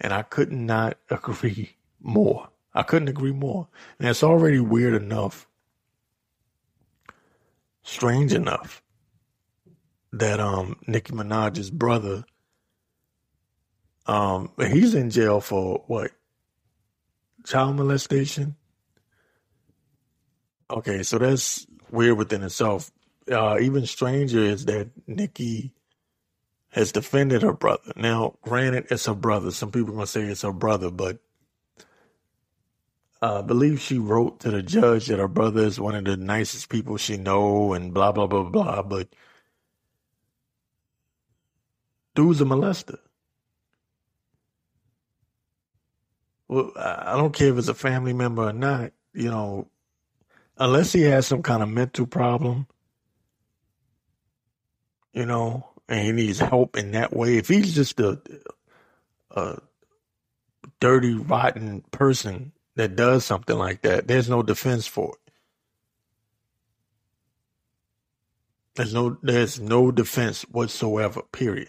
And 0.00 0.12
I 0.12 0.22
could 0.22 0.52
not 0.52 0.96
agree 1.10 1.74
more. 2.04 2.48
I 2.74 2.82
couldn't 2.82 3.08
agree 3.08 3.32
more. 3.32 3.68
And 3.98 4.08
it's 4.08 4.22
already 4.22 4.60
weird 4.60 5.00
enough, 5.00 5.48
strange 7.82 8.32
enough, 8.32 8.82
that 10.12 10.40
um 10.40 10.76
Nicki 10.86 11.12
Minaj's 11.12 11.70
brother 11.70 12.24
um 14.06 14.52
he's 14.58 14.94
in 14.94 15.10
jail 15.10 15.40
for 15.40 15.84
what? 15.86 16.10
Child 17.44 17.76
molestation? 17.76 18.56
Okay, 20.70 21.02
so 21.02 21.18
that's 21.18 21.66
weird 21.90 22.16
within 22.16 22.42
itself. 22.42 22.90
Uh, 23.30 23.58
even 23.60 23.86
stranger 23.86 24.40
is 24.40 24.64
that 24.66 24.90
Nicki 25.06 25.72
has 26.70 26.90
defended 26.92 27.42
her 27.42 27.52
brother. 27.52 27.92
Now, 27.96 28.36
granted, 28.42 28.86
it's 28.90 29.06
her 29.06 29.14
brother. 29.14 29.50
Some 29.50 29.70
people 29.70 29.96
are 29.96 30.04
to 30.04 30.06
say 30.06 30.22
it's 30.22 30.42
her 30.42 30.52
brother, 30.52 30.90
but 30.90 31.18
uh, 33.24 33.38
I 33.38 33.42
believe 33.42 33.80
she 33.80 33.96
wrote 33.96 34.40
to 34.40 34.50
the 34.50 34.62
judge 34.62 35.06
that 35.06 35.18
her 35.18 35.28
brother 35.28 35.62
is 35.62 35.80
one 35.80 35.94
of 35.94 36.04
the 36.04 36.18
nicest 36.18 36.68
people 36.68 36.98
she 36.98 37.16
know 37.16 37.72
and 37.72 37.94
blah, 37.94 38.12
blah, 38.12 38.26
blah, 38.26 38.42
blah. 38.42 38.82
But 38.82 39.08
dude's 42.14 42.42
a 42.42 42.44
molester. 42.44 42.98
Well, 46.48 46.72
I 46.76 47.16
don't 47.16 47.34
care 47.34 47.48
if 47.48 47.56
it's 47.56 47.68
a 47.68 47.74
family 47.74 48.12
member 48.12 48.42
or 48.42 48.52
not. 48.52 48.92
You 49.14 49.30
know, 49.30 49.68
unless 50.58 50.92
he 50.92 51.00
has 51.02 51.26
some 51.26 51.42
kind 51.42 51.62
of 51.62 51.70
mental 51.70 52.06
problem, 52.06 52.66
you 55.14 55.24
know, 55.24 55.66
and 55.88 56.04
he 56.04 56.12
needs 56.12 56.40
help 56.40 56.76
in 56.76 56.90
that 56.90 57.16
way. 57.16 57.38
If 57.38 57.48
he's 57.48 57.74
just 57.74 57.98
a, 58.00 58.20
a 59.30 59.60
dirty, 60.78 61.14
rotten 61.14 61.82
person 61.90 62.52
that 62.76 62.96
does 62.96 63.24
something 63.24 63.58
like 63.58 63.82
that, 63.82 64.08
there's 64.08 64.28
no 64.28 64.42
defense 64.42 64.86
for 64.86 65.14
it. 65.26 65.32
There's 68.76 68.94
no 68.94 69.18
there's 69.22 69.60
no 69.60 69.90
defense 69.92 70.42
whatsoever, 70.44 71.22
period. 71.32 71.68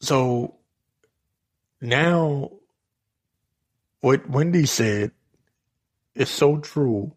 So 0.00 0.56
now 1.80 2.50
what 4.00 4.28
Wendy 4.30 4.66
said 4.66 5.12
is 6.14 6.30
so 6.30 6.58
true. 6.58 7.12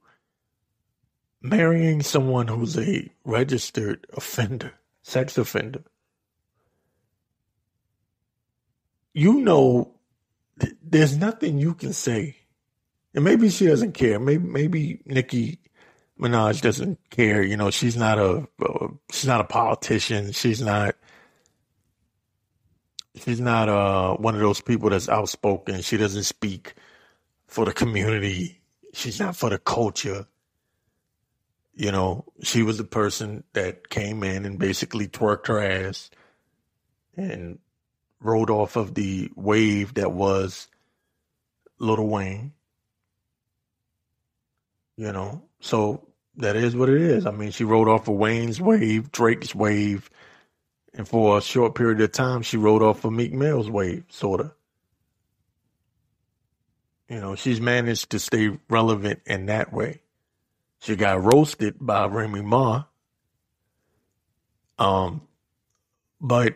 Marrying 1.41 2.01
someone 2.01 2.47
who's 2.47 2.77
a 2.77 3.11
registered 3.25 4.07
offender, 4.13 4.73
sex 5.03 5.37
offender, 5.37 5.83
you 9.13 9.41
know, 9.41 9.93
th- 10.59 10.75
there's 10.83 11.17
nothing 11.17 11.57
you 11.57 11.73
can 11.73 11.93
say. 11.93 12.37
And 13.13 13.23
maybe 13.23 13.49
she 13.49 13.67
doesn't 13.67 13.93
care. 13.93 14.19
Maybe 14.19 14.43
maybe 14.43 15.01
Nicki 15.05 15.59
Minaj 16.19 16.61
doesn't 16.61 16.99
care. 17.09 17.43
You 17.43 17.57
know, 17.57 17.69
she's 17.69 17.95
not 17.95 18.17
a 18.17 18.47
she's 19.11 19.27
not 19.27 19.41
a 19.41 19.45
politician. 19.45 20.31
She's 20.31 20.61
not 20.61 20.95
she's 23.15 23.39
not 23.39 23.69
uh 23.69 24.15
one 24.15 24.33
of 24.33 24.41
those 24.41 24.61
people 24.61 24.89
that's 24.89 25.09
outspoken. 25.09 25.81
She 25.81 25.97
doesn't 25.97 26.23
speak 26.23 26.73
for 27.47 27.65
the 27.65 27.73
community 27.73 28.63
she's 28.93 29.19
not 29.19 29.35
for 29.35 29.49
the 29.49 29.59
culture. 29.59 30.27
You 31.75 31.91
know, 31.91 32.25
she 32.43 32.61
was 32.61 32.77
the 32.77 32.83
person 32.83 33.43
that 33.53 33.89
came 33.89 34.23
in 34.23 34.45
and 34.45 34.59
basically 34.59 35.07
twerked 35.07 35.47
her 35.47 35.59
ass 35.59 36.11
and 37.17 37.59
rode 38.23 38.49
off 38.49 38.75
of 38.75 38.93
the 38.95 39.29
wave 39.35 39.95
that 39.95 40.11
was 40.11 40.67
Lil 41.79 42.07
Wayne. 42.07 42.53
You 44.95 45.11
know, 45.11 45.43
so 45.59 46.07
that 46.37 46.55
is 46.55 46.75
what 46.75 46.89
it 46.89 47.01
is. 47.01 47.25
I 47.25 47.31
mean, 47.31 47.51
she 47.51 47.63
rode 47.63 47.87
off 47.87 48.07
of 48.07 48.15
Wayne's 48.15 48.61
wave, 48.61 49.11
Drake's 49.11 49.53
wave, 49.55 50.09
and 50.93 51.07
for 51.07 51.37
a 51.37 51.41
short 51.41 51.75
period 51.75 51.99
of 52.01 52.11
time, 52.11 52.43
she 52.43 52.57
rode 52.57 52.83
off 52.83 53.03
of 53.03 53.11
Meek 53.11 53.33
Mill's 53.33 53.69
wave, 53.69 54.03
sort 54.09 54.41
of. 54.41 54.53
You 57.09 57.19
know, 57.19 57.35
she's 57.35 57.59
managed 57.59 58.11
to 58.11 58.19
stay 58.19 58.57
relevant 58.69 59.21
in 59.25 59.47
that 59.47 59.73
way. 59.73 60.01
She 60.79 60.95
got 60.95 61.23
roasted 61.23 61.75
by 61.79 62.05
Remy 62.07 62.41
Ma. 62.41 62.83
Um, 64.77 65.21
but 66.19 66.55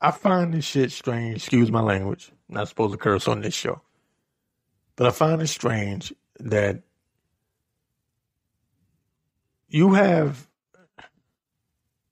I, 0.00 0.10
find 0.10 0.54
this 0.54 0.64
shit 0.64 0.92
strange. 0.92 1.36
Excuse 1.36 1.70
my 1.70 1.80
language. 1.80 2.32
Not 2.48 2.68
supposed 2.68 2.92
to 2.92 2.98
curse 2.98 3.28
on 3.28 3.40
this 3.40 3.54
show. 3.54 3.80
But 4.96 5.06
I 5.06 5.10
find 5.10 5.42
it 5.42 5.48
strange 5.48 6.12
that 6.40 6.82
you 9.68 9.94
have 9.94 10.46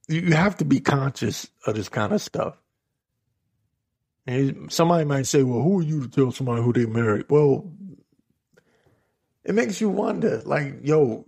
you 0.08 0.32
have 0.34 0.56
to 0.58 0.64
be 0.64 0.80
conscious 0.80 1.48
of 1.66 1.74
this 1.76 1.88
kind 1.88 2.12
of 2.12 2.20
stuff. 2.20 2.56
And 4.26 4.70
somebody 4.72 5.04
might 5.04 5.26
say, 5.26 5.42
"Well, 5.42 5.62
who 5.62 5.80
are 5.80 5.84
you 5.84 6.02
to 6.02 6.08
tell 6.08 6.32
somebody 6.32 6.62
who 6.62 6.72
they 6.72 6.86
married?" 6.86 7.26
Well, 7.28 7.72
it 9.44 9.54
makes 9.54 9.80
you 9.80 9.88
wonder, 9.88 10.42
like, 10.44 10.80
yo, 10.82 11.24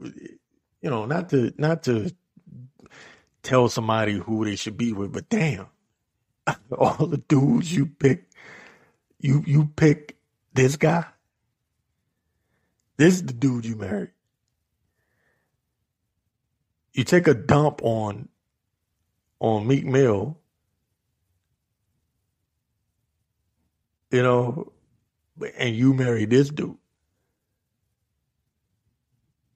you 0.83 0.91
know, 0.91 1.07
not 1.07 1.31
to 1.31 1.53
not 1.59 1.83
to 1.85 2.13
tell 3.45 3.69
somebody 3.69 4.15
who 4.15 4.45
they 4.45 4.57
should 4.57 4.77
be 4.77 4.93
with, 4.93 5.13
but 5.13 5.29
damn, 5.29 5.67
all 6.77 7.07
the 7.07 7.19
dudes 7.19 7.73
you 7.75 7.87
pick, 7.87 8.25
you 9.21 9.45
you 9.47 9.67
pick 9.77 10.17
this 10.53 10.77
guy. 10.77 11.05
This 12.97 13.15
is 13.15 13.23
the 13.25 13.33
dude 13.33 13.67
you 13.67 13.77
married. 13.77 14.11
You 16.93 17.05
take 17.05 17.27
a 17.27 17.35
dump 17.35 17.81
on 17.83 18.29
on 19.41 19.67
Meek 19.67 19.85
Mill, 19.85 20.39
you 24.11 24.23
know, 24.23 24.73
and 25.59 25.77
you 25.77 25.93
marry 25.93 26.25
this 26.25 26.49
dude. 26.51 26.79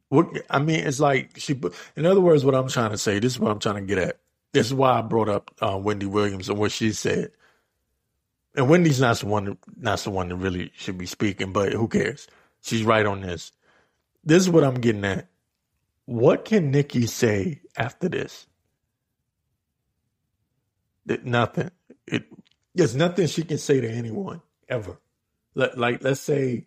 What 0.09 0.29
I 0.49 0.59
mean, 0.59 0.81
it's 0.81 1.01
like 1.01 1.33
she. 1.37 1.61
In 1.97 2.07
other 2.07 2.21
words, 2.21 2.45
what 2.45 2.55
I'm 2.55 2.69
trying 2.69 2.91
to 2.93 2.99
say. 2.99 3.19
This 3.19 3.35
is 3.35 3.41
what 3.41 3.51
I'm 3.51 3.59
trying 3.59 3.77
to 3.77 3.83
get 3.83 3.99
at. 3.99 4.21
This 4.53 4.67
is 4.67 4.75
why 4.75 4.99
I 4.99 5.03
brought 5.03 5.29
up 5.29 5.55
uh, 5.61 5.77
Wendy 5.77 6.07
Williams 6.07 6.49
and 6.49 6.59
what 6.59 6.73
she 6.73 6.93
said. 6.93 7.33
And 8.57 8.69
Wendy's 8.69 9.01
not 9.01 9.19
the 9.19 9.27
one, 9.27 9.59
not 9.77 9.99
the 10.01 10.11
one 10.11 10.29
that 10.31 10.37
really 10.37 10.73
should 10.75 10.99
be 10.99 11.07
speaking, 11.07 11.53
but 11.53 11.73
who 11.73 11.89
cares? 11.89 12.27
She's 12.63 12.83
right 12.83 13.07
on 13.07 13.21
this. 13.21 13.53
This 14.25 14.43
is 14.43 14.51
what 14.51 14.65
I'm 14.65 14.75
getting 14.75 15.05
at. 15.05 15.29
What 16.07 16.45
can 16.45 16.71
Nicki 16.71 17.07
say 17.07 17.61
after 17.77 18.09
this? 18.09 18.47
That 21.07 21.25
nothing. 21.25 21.71
It 22.07 22.25
there's 22.75 22.97
nothing 22.97 23.27
she 23.27 23.43
can 23.43 23.59
say 23.59 23.81
to 23.81 23.89
anyone 23.91 24.41
ever. 24.69 24.99
Like, 25.55 25.77
like 25.77 26.05
let's 26.05 26.21
say 26.21 26.65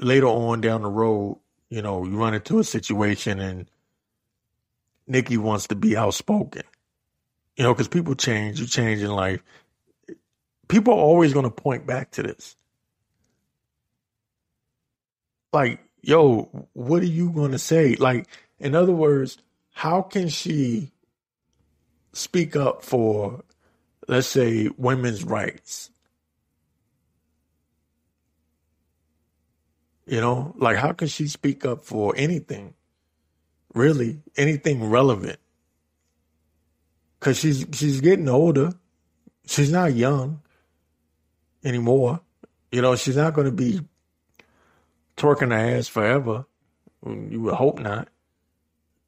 later 0.00 0.26
on 0.26 0.60
down 0.60 0.82
the 0.82 0.90
road, 0.90 1.38
you 1.70 1.82
know, 1.82 2.04
you 2.04 2.16
run 2.16 2.34
into 2.34 2.58
a 2.58 2.64
situation 2.64 3.40
and 3.40 3.70
Nicki 5.06 5.36
wants 5.36 5.68
to 5.68 5.74
be 5.74 5.96
outspoken. 5.96 6.62
You 7.56 7.64
know, 7.64 7.74
because 7.74 7.88
people 7.88 8.14
change, 8.14 8.60
you 8.60 8.66
change 8.66 9.02
in 9.02 9.10
life. 9.10 9.42
People 10.68 10.94
are 10.94 11.00
always 11.00 11.32
going 11.32 11.44
to 11.44 11.50
point 11.50 11.86
back 11.86 12.12
to 12.12 12.22
this. 12.22 12.54
Like, 15.52 15.80
yo, 16.02 16.68
what 16.74 17.02
are 17.02 17.06
you 17.06 17.30
going 17.30 17.52
to 17.52 17.58
say? 17.58 17.96
Like, 17.96 18.28
in 18.60 18.74
other 18.74 18.92
words, 18.92 19.38
how 19.72 20.02
can 20.02 20.28
she 20.28 20.92
speak 22.12 22.54
up 22.54 22.84
for, 22.84 23.42
let's 24.06 24.28
say, 24.28 24.68
women's 24.76 25.24
rights? 25.24 25.90
You 30.08 30.20
know, 30.22 30.54
like 30.56 30.78
how 30.78 30.92
can 30.92 31.08
she 31.08 31.28
speak 31.28 31.66
up 31.66 31.84
for 31.84 32.14
anything? 32.16 32.74
Really, 33.74 34.22
anything 34.36 34.88
relevant? 34.88 35.38
Cause 37.20 37.38
she's 37.38 37.66
she's 37.72 38.00
getting 38.00 38.28
older. 38.28 38.72
She's 39.46 39.70
not 39.70 39.94
young 39.94 40.40
anymore. 41.62 42.20
You 42.72 42.80
know, 42.80 42.96
she's 42.96 43.16
not 43.16 43.34
going 43.34 43.46
to 43.46 43.52
be 43.52 43.80
twerking 45.16 45.50
her 45.50 45.76
ass 45.76 45.88
forever. 45.88 46.46
You 47.06 47.42
would 47.42 47.54
hope 47.54 47.78
not. 47.78 48.08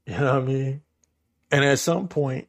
You 0.07 0.19
know 0.19 0.35
what 0.35 0.43
I 0.43 0.47
mean? 0.47 0.83
And 1.51 1.65
at 1.65 1.79
some 1.79 2.09
point, 2.09 2.49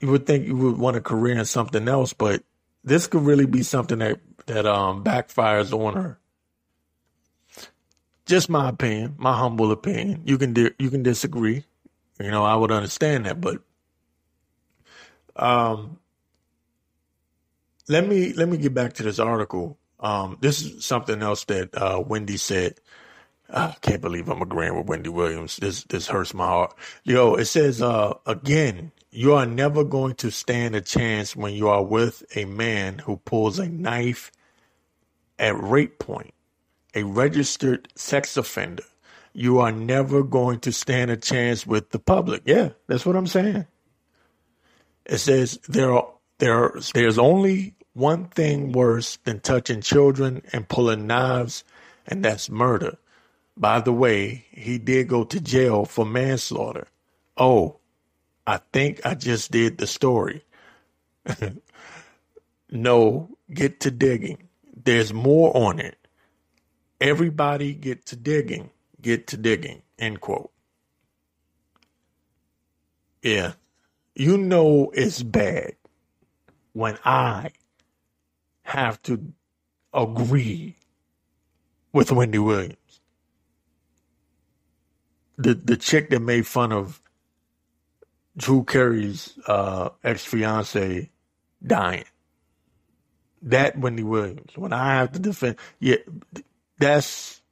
you 0.00 0.08
would 0.08 0.26
think 0.26 0.46
you 0.46 0.56
would 0.56 0.78
want 0.78 0.96
a 0.96 1.00
career 1.00 1.36
in 1.36 1.44
something 1.44 1.88
else, 1.88 2.12
but 2.12 2.42
this 2.84 3.06
could 3.06 3.22
really 3.22 3.46
be 3.46 3.62
something 3.62 3.98
that 3.98 4.20
that 4.46 4.66
um 4.66 5.02
backfires 5.02 5.72
on 5.72 5.94
her. 5.94 6.19
Just 8.30 8.48
my 8.48 8.68
opinion, 8.68 9.16
my 9.18 9.36
humble 9.36 9.72
opinion. 9.72 10.22
You 10.24 10.38
can 10.38 10.52
di- 10.52 10.70
you 10.78 10.88
can 10.88 11.02
disagree. 11.02 11.64
You 12.20 12.30
know, 12.30 12.44
I 12.44 12.54
would 12.54 12.70
understand 12.70 13.26
that, 13.26 13.40
but 13.40 13.60
um, 15.34 15.98
let 17.88 18.06
me 18.06 18.32
let 18.34 18.48
me 18.48 18.56
get 18.56 18.72
back 18.72 18.92
to 18.94 19.02
this 19.02 19.18
article. 19.18 19.78
Um, 19.98 20.38
this 20.40 20.62
is 20.62 20.84
something 20.84 21.22
else 21.22 21.44
that 21.46 21.76
uh, 21.76 22.04
Wendy 22.06 22.36
said. 22.36 22.76
I 23.52 23.74
can't 23.80 24.00
believe 24.00 24.28
I'm 24.28 24.42
agreeing 24.42 24.76
with 24.78 24.86
Wendy 24.86 25.10
Williams. 25.10 25.56
This 25.56 25.82
this 25.86 26.06
hurts 26.06 26.32
my 26.32 26.46
heart. 26.46 26.72
Yo, 27.02 27.34
it 27.34 27.46
says 27.46 27.82
uh, 27.82 28.14
again, 28.26 28.92
you 29.10 29.34
are 29.34 29.46
never 29.46 29.82
going 29.82 30.14
to 30.16 30.30
stand 30.30 30.76
a 30.76 30.80
chance 30.80 31.34
when 31.34 31.54
you 31.54 31.66
are 31.68 31.82
with 31.84 32.22
a 32.36 32.44
man 32.44 32.98
who 32.98 33.16
pulls 33.16 33.58
a 33.58 33.68
knife 33.68 34.30
at 35.40 35.60
rape 35.60 35.98
point 35.98 36.32
a 36.94 37.02
registered 37.04 37.88
sex 37.94 38.36
offender, 38.36 38.84
you 39.32 39.58
are 39.60 39.72
never 39.72 40.22
going 40.22 40.60
to 40.60 40.72
stand 40.72 41.10
a 41.10 41.16
chance 41.16 41.66
with 41.66 41.90
the 41.90 41.98
public. 41.98 42.42
Yeah, 42.44 42.70
that's 42.86 43.06
what 43.06 43.16
I'm 43.16 43.26
saying. 43.26 43.66
It 45.06 45.18
says 45.18 45.58
there 45.68 45.92
are 45.92 46.08
there 46.38 46.72
there's 46.94 47.18
only 47.18 47.74
one 47.92 48.26
thing 48.26 48.72
worse 48.72 49.18
than 49.24 49.40
touching 49.40 49.80
children 49.80 50.42
and 50.52 50.68
pulling 50.68 51.06
knives, 51.06 51.64
and 52.06 52.24
that's 52.24 52.50
murder. 52.50 52.96
By 53.56 53.80
the 53.80 53.92
way, 53.92 54.46
he 54.50 54.78
did 54.78 55.08
go 55.08 55.24
to 55.24 55.40
jail 55.40 55.84
for 55.84 56.06
manslaughter. 56.06 56.86
Oh, 57.36 57.76
I 58.46 58.60
think 58.72 59.00
I 59.04 59.14
just 59.14 59.50
did 59.50 59.78
the 59.78 59.86
story. 59.86 60.44
no, 62.70 63.36
get 63.52 63.80
to 63.80 63.90
digging. 63.90 64.48
There's 64.82 65.12
more 65.12 65.54
on 65.56 65.78
it. 65.78 65.98
Everybody 67.00 67.74
get 67.74 68.06
to 68.06 68.16
digging, 68.16 68.70
get 69.00 69.26
to 69.28 69.36
digging, 69.36 69.82
end 69.98 70.20
quote. 70.20 70.50
Yeah. 73.22 73.52
You 74.14 74.36
know 74.36 74.90
it's 74.94 75.22
bad 75.22 75.74
when 76.72 76.98
I 77.04 77.52
have 78.62 79.00
to 79.02 79.32
agree 79.92 80.76
with 81.92 82.12
Wendy 82.12 82.38
Williams. 82.38 82.76
The 85.38 85.54
the 85.54 85.76
chick 85.76 86.10
that 86.10 86.20
made 86.20 86.46
fun 86.46 86.70
of 86.72 87.00
Drew 88.36 88.62
Carey's 88.64 89.38
uh, 89.46 89.90
ex 90.04 90.24
fiance 90.24 91.10
dying. 91.66 92.04
That 93.42 93.78
Wendy 93.78 94.02
Williams. 94.02 94.52
When 94.54 94.72
I 94.72 94.96
have 94.96 95.12
to 95.12 95.18
defend, 95.18 95.56
yeah, 95.78 95.96
that's 96.80 97.42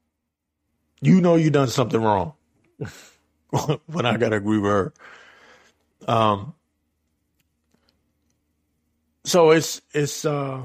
you 1.02 1.20
know 1.22 1.36
you 1.36 1.50
done 1.50 1.68
something 1.68 2.02
wrong 2.02 2.34
when 3.86 4.06
I 4.06 4.16
gotta 4.18 4.36
agree 4.36 4.58
with 4.58 4.72
her. 4.72 4.94
Um 6.08 6.54
so 9.24 9.50
it's 9.52 9.82
it's 9.94 10.24
uh 10.24 10.62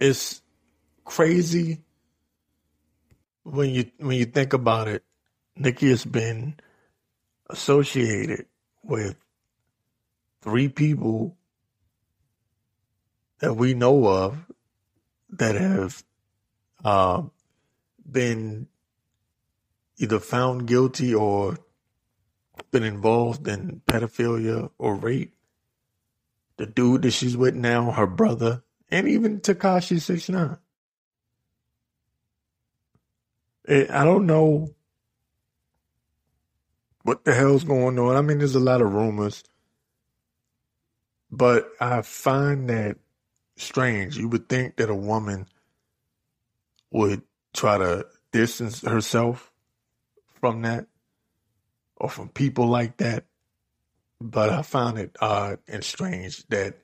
it's 0.00 0.42
crazy 1.04 1.80
when 3.44 3.70
you 3.70 3.90
when 3.98 4.18
you 4.18 4.26
think 4.26 4.52
about 4.52 4.88
it. 4.88 5.04
Nicki 5.56 5.90
has 5.90 6.04
been 6.04 6.56
associated 7.50 8.46
with 8.84 9.16
three 10.42 10.68
people 10.68 11.36
that 13.40 13.54
we 13.54 13.74
know 13.74 14.06
of 14.08 14.38
that 15.38 15.54
have 15.54 16.02
uh, 16.84 17.22
been 18.10 18.68
either 19.98 20.20
found 20.20 20.66
guilty 20.66 21.14
or 21.14 21.58
been 22.70 22.82
involved 22.82 23.46
in 23.48 23.80
pedophilia 23.86 24.70
or 24.78 24.94
rape. 24.96 25.34
The 26.56 26.66
dude 26.66 27.02
that 27.02 27.10
she's 27.10 27.36
with 27.36 27.54
now, 27.54 27.90
her 27.90 28.06
brother, 28.06 28.62
and 28.90 29.08
even 29.08 29.40
Tekashi 29.40 30.00
Six 30.00 30.28
Nine. 30.28 30.58
I 33.68 34.04
don't 34.04 34.26
know 34.26 34.74
what 37.02 37.24
the 37.24 37.34
hell's 37.34 37.64
going 37.64 37.98
on. 37.98 38.16
I 38.16 38.20
mean, 38.20 38.38
there's 38.38 38.54
a 38.54 38.60
lot 38.60 38.82
of 38.82 38.92
rumors. 38.92 39.42
But 41.30 41.68
I 41.80 42.02
find 42.02 42.68
that 42.70 42.98
strange. 43.56 44.16
You 44.16 44.28
would 44.28 44.48
think 44.48 44.76
that 44.76 44.90
a 44.90 44.94
woman 44.94 45.46
would 46.90 47.22
try 47.52 47.78
to 47.78 48.06
distance 48.32 48.82
herself 48.82 49.52
from 50.40 50.62
that 50.62 50.86
or 51.96 52.08
from 52.08 52.28
people 52.28 52.66
like 52.66 52.98
that. 52.98 53.24
But 54.20 54.50
I 54.50 54.62
found 54.62 54.98
it 54.98 55.16
odd 55.20 55.58
and 55.68 55.84
strange 55.84 56.46
that 56.48 56.78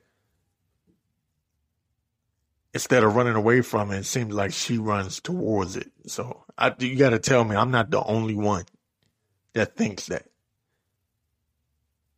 instead 2.73 3.03
of 3.03 3.15
running 3.15 3.35
away 3.35 3.61
from 3.61 3.91
it, 3.91 3.99
it 3.99 4.05
seems 4.05 4.33
like 4.33 4.53
she 4.53 4.77
runs 4.77 5.19
towards 5.19 5.75
it. 5.75 5.91
So 6.07 6.43
I, 6.57 6.73
you 6.79 6.95
got 6.95 7.11
to 7.11 7.19
tell 7.19 7.43
me 7.43 7.55
I'm 7.55 7.71
not 7.71 7.89
the 7.89 8.03
only 8.03 8.35
one 8.35 8.65
that 9.53 9.75
thinks 9.75 10.07
that. 10.07 10.25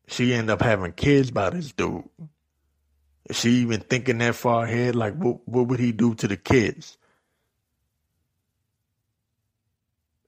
She 0.07 0.33
ended 0.33 0.49
up 0.51 0.61
having 0.61 0.91
kids 0.91 1.31
by 1.31 1.49
this 1.49 1.71
dude. 1.71 2.03
Is 3.29 3.39
she 3.39 3.49
even 3.61 3.79
thinking 3.79 4.17
that 4.17 4.35
far 4.35 4.65
ahead? 4.65 4.95
Like, 4.95 5.15
what, 5.15 5.47
what 5.47 5.67
would 5.67 5.79
he 5.79 5.91
do 5.91 6.13
to 6.15 6.27
the 6.27 6.37
kids? 6.37 6.97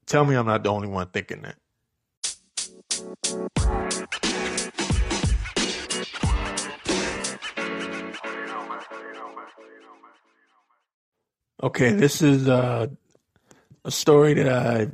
Tell 0.05 0.23
me 0.23 0.36
I'm 0.36 0.45
not 0.45 0.63
the 0.63 0.69
only 0.69 0.88
one 0.88 1.08
thinking 1.08 1.41
that. 1.41 1.55
Okay, 11.62 11.91
this 11.93 12.21
is 12.21 12.47
uh, 12.47 12.88
a 13.84 13.91
story 13.91 14.36
that 14.36 14.47
I, 14.47 14.88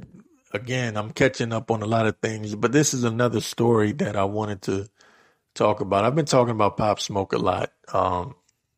again, 0.54 0.96
I'm 0.96 1.12
catching 1.12 1.52
up 1.52 1.70
on 1.70 1.82
a 1.84 1.86
lot 1.86 2.08
of 2.08 2.18
things, 2.20 2.56
but 2.56 2.72
this 2.72 2.94
is 2.94 3.04
another 3.04 3.42
story 3.42 3.92
that 3.94 4.16
I 4.16 4.24
wanted 4.24 4.62
to 4.64 4.88
talk 5.54 5.82
about. 5.82 6.06
I've 6.06 6.16
been 6.16 6.26
talking 6.26 6.52
about 6.52 6.78
Pop 6.78 7.00
Smoke 7.00 7.34
a 7.34 7.38
lot 7.38 7.72
um, 7.94 8.36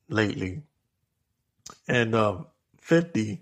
lately, 0.09 0.63
and 1.87 2.15
uh, 2.15 2.39
50, 2.81 3.41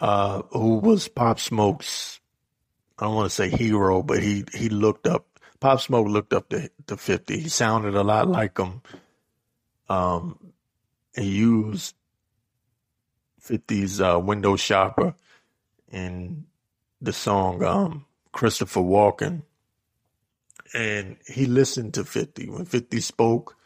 uh, 0.00 0.42
who 0.50 0.78
was 0.78 1.08
Pop 1.08 1.40
Smoke's, 1.40 2.20
I 2.98 3.04
don't 3.04 3.14
want 3.14 3.30
to 3.30 3.34
say 3.34 3.48
hero, 3.48 4.02
but 4.02 4.22
he 4.22 4.44
he 4.52 4.68
looked 4.68 5.06
up. 5.06 5.26
Pop 5.60 5.80
Smoke 5.80 6.08
looked 6.08 6.32
up 6.32 6.48
to 6.50 6.70
to 6.86 6.96
50. 6.96 7.40
He 7.40 7.48
sounded 7.48 7.94
a 7.94 8.02
lot 8.02 8.28
like 8.28 8.58
him. 8.58 8.82
Um, 9.88 10.52
he 11.14 11.24
used 11.24 11.94
50's 13.42 14.00
uh, 14.00 14.18
window 14.20 14.56
shopper 14.56 15.14
in 15.90 16.44
the 17.00 17.12
song 17.12 17.62
um, 17.64 18.04
Christopher 18.32 18.82
Walking. 18.82 19.42
And 20.74 21.16
he 21.26 21.46
listened 21.46 21.94
to 21.94 22.04
50. 22.04 22.50
When 22.50 22.64
50 22.64 23.00
spoke, 23.00 23.56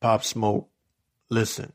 Pop 0.00 0.24
Smoke 0.24 0.68
listened. 1.28 1.72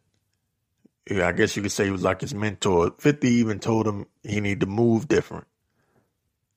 I 1.11 1.31
guess 1.33 1.55
you 1.55 1.61
could 1.61 1.71
say 1.71 1.85
he 1.85 1.91
was 1.91 2.03
like 2.03 2.21
his 2.21 2.33
mentor. 2.33 2.93
50 2.97 3.27
even 3.27 3.59
told 3.59 3.87
him 3.87 4.05
he 4.23 4.39
needed 4.39 4.61
to 4.61 4.65
move 4.65 5.07
different. 5.07 5.47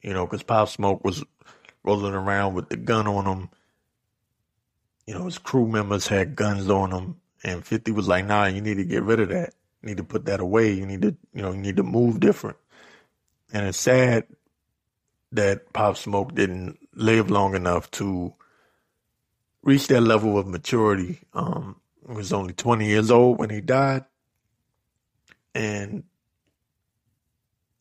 You 0.03 0.15
know, 0.15 0.25
because 0.25 0.45
Pop 0.45 0.69
Smoke 0.69 1.05
was 1.05 1.25
rolling 1.83 2.15
around 2.15 2.55
with 2.55 2.69
the 2.69 2.77
gun 2.77 3.07
on 3.07 3.27
him. 3.27 3.51
You 5.07 5.15
know, 5.15 5.25
his 5.25 5.39
crew 5.39 5.67
members 5.67 6.07
had 6.07 6.37
guns 6.37 6.71
on 6.71 6.93
him. 6.93 7.17
And 7.43 7.65
50 7.65 7.93
was 7.93 8.09
like, 8.09 8.27
nah, 8.27 8.47
you 8.47 8.61
need 8.61 8.77
to 8.77 8.85
get 8.85 9.03
rid 9.03 9.21
of 9.21 9.29
that 9.29 9.55
You 9.83 9.89
need 9.89 9.99
to 9.99 10.05
put 10.05 10.25
that 10.27 10.41
away. 10.41 10.73
You 10.73 10.87
need 10.87 11.03
to, 11.03 11.17
you 11.35 11.43
know, 11.43 11.53
you 11.53 11.59
need 11.59 11.77
to 11.77 11.83
move 11.83 12.21
different. 12.21 12.57
And 13.53 13.67
it's 13.67 13.79
sad 13.79 14.27
that 15.33 15.73
Pop 15.73 15.97
Smoke 15.97 16.35
didn't 16.35 16.79
live 16.97 17.31
long 17.31 17.57
enough 17.57 17.91
to 17.93 18.35
reach 19.63 19.89
that 19.89 20.03
level 20.03 20.39
of 20.39 20.47
maturity. 20.49 21.21
Um, 21.35 21.81
he 22.09 22.15
was 22.15 22.33
only 22.33 22.55
20 22.55 22.87
years 22.87 23.11
old 23.11 23.39
when 23.39 23.51
he 23.51 23.61
died. 23.63 24.05
And, 25.55 26.05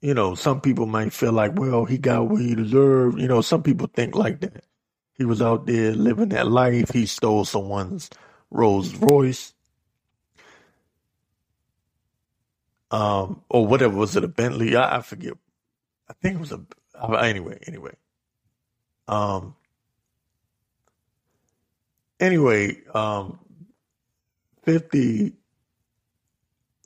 you 0.01 0.13
know, 0.13 0.35
some 0.35 0.61
people 0.61 0.87
might 0.87 1.13
feel 1.13 1.33
like, 1.33 1.53
well, 1.59 1.85
he 1.85 1.97
got 1.97 2.27
what 2.29 2.41
he 2.41 2.55
deserved. 2.55 3.19
You 3.19 3.27
know, 3.27 3.41
some 3.41 3.63
people 3.63 3.87
think 3.93 4.15
like 4.15 4.41
that. 4.41 4.65
He 5.15 5.25
was 5.25 5.41
out 5.41 5.67
there 5.67 5.93
living 5.93 6.29
that 6.29 6.47
life. 6.47 6.91
He 6.91 7.05
stole 7.07 7.45
someone's 7.45 8.09
Rolls 8.51 8.95
Royce. 8.95 9.53
um, 12.91 13.43
or 13.49 13.67
whatever 13.67 13.97
was 13.97 14.15
it 14.15 14.23
a 14.23 14.27
Bentley? 14.27 14.75
I, 14.75 14.97
I 14.97 15.01
forget. 15.01 15.33
I 16.09 16.13
think 16.13 16.35
it 16.35 16.41
was 16.41 16.51
a 16.53 16.61
anyway. 17.23 17.59
Anyway, 17.67 17.95
um, 19.07 19.55
anyway, 22.19 22.77
um, 22.93 23.39
fifty 24.63 25.33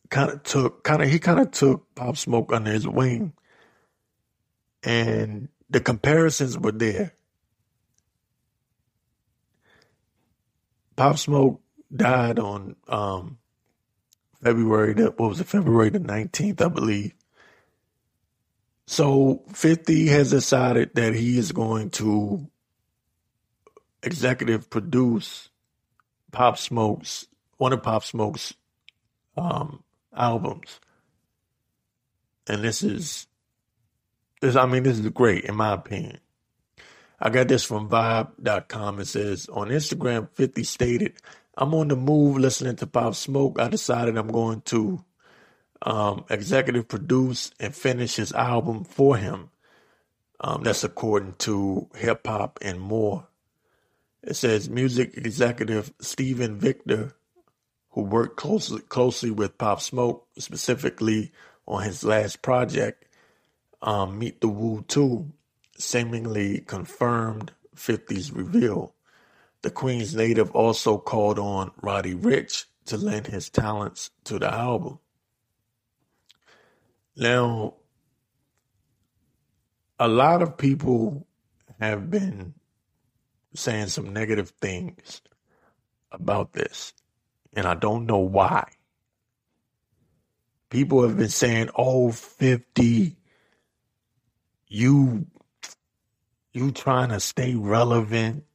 kind 0.09 0.31
of 0.31 0.43
took 0.43 0.83
kind 0.83 1.01
of 1.03 1.09
he 1.09 1.19
kind 1.19 1.39
of 1.39 1.51
took 1.51 1.93
Pop 1.95 2.17
Smoke 2.17 2.51
under 2.53 2.71
his 2.71 2.87
wing, 2.87 3.33
and 4.83 5.49
the 5.69 5.79
comparisons 5.79 6.57
were 6.57 6.71
there. 6.71 7.13
Pop 10.95 11.17
Smoke 11.17 11.61
died 11.95 12.39
on 12.39 12.75
um, 12.87 13.37
February 14.43 14.93
the 14.93 15.05
what 15.11 15.29
was 15.29 15.39
it, 15.41 15.47
February 15.47 15.89
the 15.89 15.99
nineteenth, 15.99 16.61
I 16.61 16.67
believe. 16.69 17.13
So 18.89 19.43
fifty 19.53 20.07
has 20.07 20.31
decided 20.31 20.95
that 20.95 21.13
he 21.13 21.37
is 21.37 21.51
going 21.51 21.91
to 21.91 22.49
executive 24.01 24.67
produce 24.71 25.49
Pop 26.31 26.57
Smoke's 26.57 27.27
one 27.57 27.71
of 27.71 27.83
Pop 27.83 28.03
Smoke's 28.03 28.55
um, 29.37 29.83
albums. 30.11 30.79
And 32.47 32.63
this 32.63 32.81
is 32.81 33.27
this 34.41 34.55
I 34.55 34.65
mean 34.65 34.81
this 34.81 34.97
is 34.97 35.07
great 35.09 35.45
in 35.45 35.55
my 35.55 35.73
opinion. 35.73 36.17
I 37.19 37.29
got 37.29 37.47
this 37.47 37.63
from 37.63 37.89
vibe.com. 37.89 39.01
It 39.01 39.05
says 39.05 39.47
on 39.49 39.67
Instagram 39.67 40.31
50 40.33 40.63
stated, 40.63 41.13
I'm 41.55 41.75
on 41.75 41.89
the 41.89 41.95
move 41.95 42.37
listening 42.37 42.77
to 42.77 42.87
Pop 42.87 43.13
Smoke. 43.13 43.59
I 43.59 43.67
decided 43.67 44.17
I'm 44.17 44.31
going 44.31 44.61
to 44.61 45.05
um, 45.81 46.25
executive 46.29 46.87
produce 46.87 47.51
and 47.59 47.75
finish 47.75 48.15
his 48.15 48.33
album 48.33 48.83
for 48.83 49.17
him. 49.17 49.49
Um, 50.41 50.63
that's 50.63 50.83
according 50.83 51.33
to 51.39 51.89
Hip 51.95 52.25
Hop 52.27 52.59
and 52.61 52.79
More. 52.79 53.27
It 54.23 54.35
says 54.35 54.69
music 54.69 55.15
executive 55.15 55.93
Steven 55.99 56.57
Victor, 56.57 57.13
who 57.91 58.01
worked 58.01 58.37
closely 58.37 58.81
closely 58.81 59.31
with 59.31 59.57
Pop 59.57 59.81
Smoke, 59.81 60.27
specifically 60.37 61.31
on 61.67 61.83
his 61.83 62.03
last 62.03 62.41
project, 62.41 63.05
um, 63.81 64.19
Meet 64.19 64.41
the 64.41 64.47
Woo 64.47 64.83
2, 64.87 65.31
seemingly 65.77 66.59
confirmed 66.59 67.51
50's 67.75 68.31
reveal. 68.31 68.93
The 69.61 69.71
Queens 69.71 70.15
native 70.15 70.51
also 70.51 70.97
called 70.97 71.37
on 71.37 71.71
Roddy 71.81 72.15
Ricch 72.15 72.65
to 72.85 72.97
lend 72.97 73.27
his 73.27 73.49
talents 73.49 74.09
to 74.23 74.39
the 74.39 74.53
album. 74.53 74.99
Now, 77.19 77.75
a 79.99 80.07
lot 80.07 80.41
of 80.41 80.57
people 80.57 81.27
have 81.79 82.09
been 82.09 82.53
saying 83.53 83.87
some 83.87 84.13
negative 84.13 84.51
things 84.61 85.21
about 86.13 86.53
this, 86.53 86.93
and 87.53 87.67
I 87.67 87.75
don't 87.75 88.05
know 88.05 88.19
why. 88.19 88.69
People 90.69 91.03
have 91.03 91.17
been 91.17 91.29
saying, 91.29 91.69
"Oh, 91.75 92.11
50, 92.11 93.17
you 94.67 95.27
you 96.53 96.71
trying 96.71 97.09
to 97.09 97.19
stay 97.19 97.55
relevant 97.55 98.45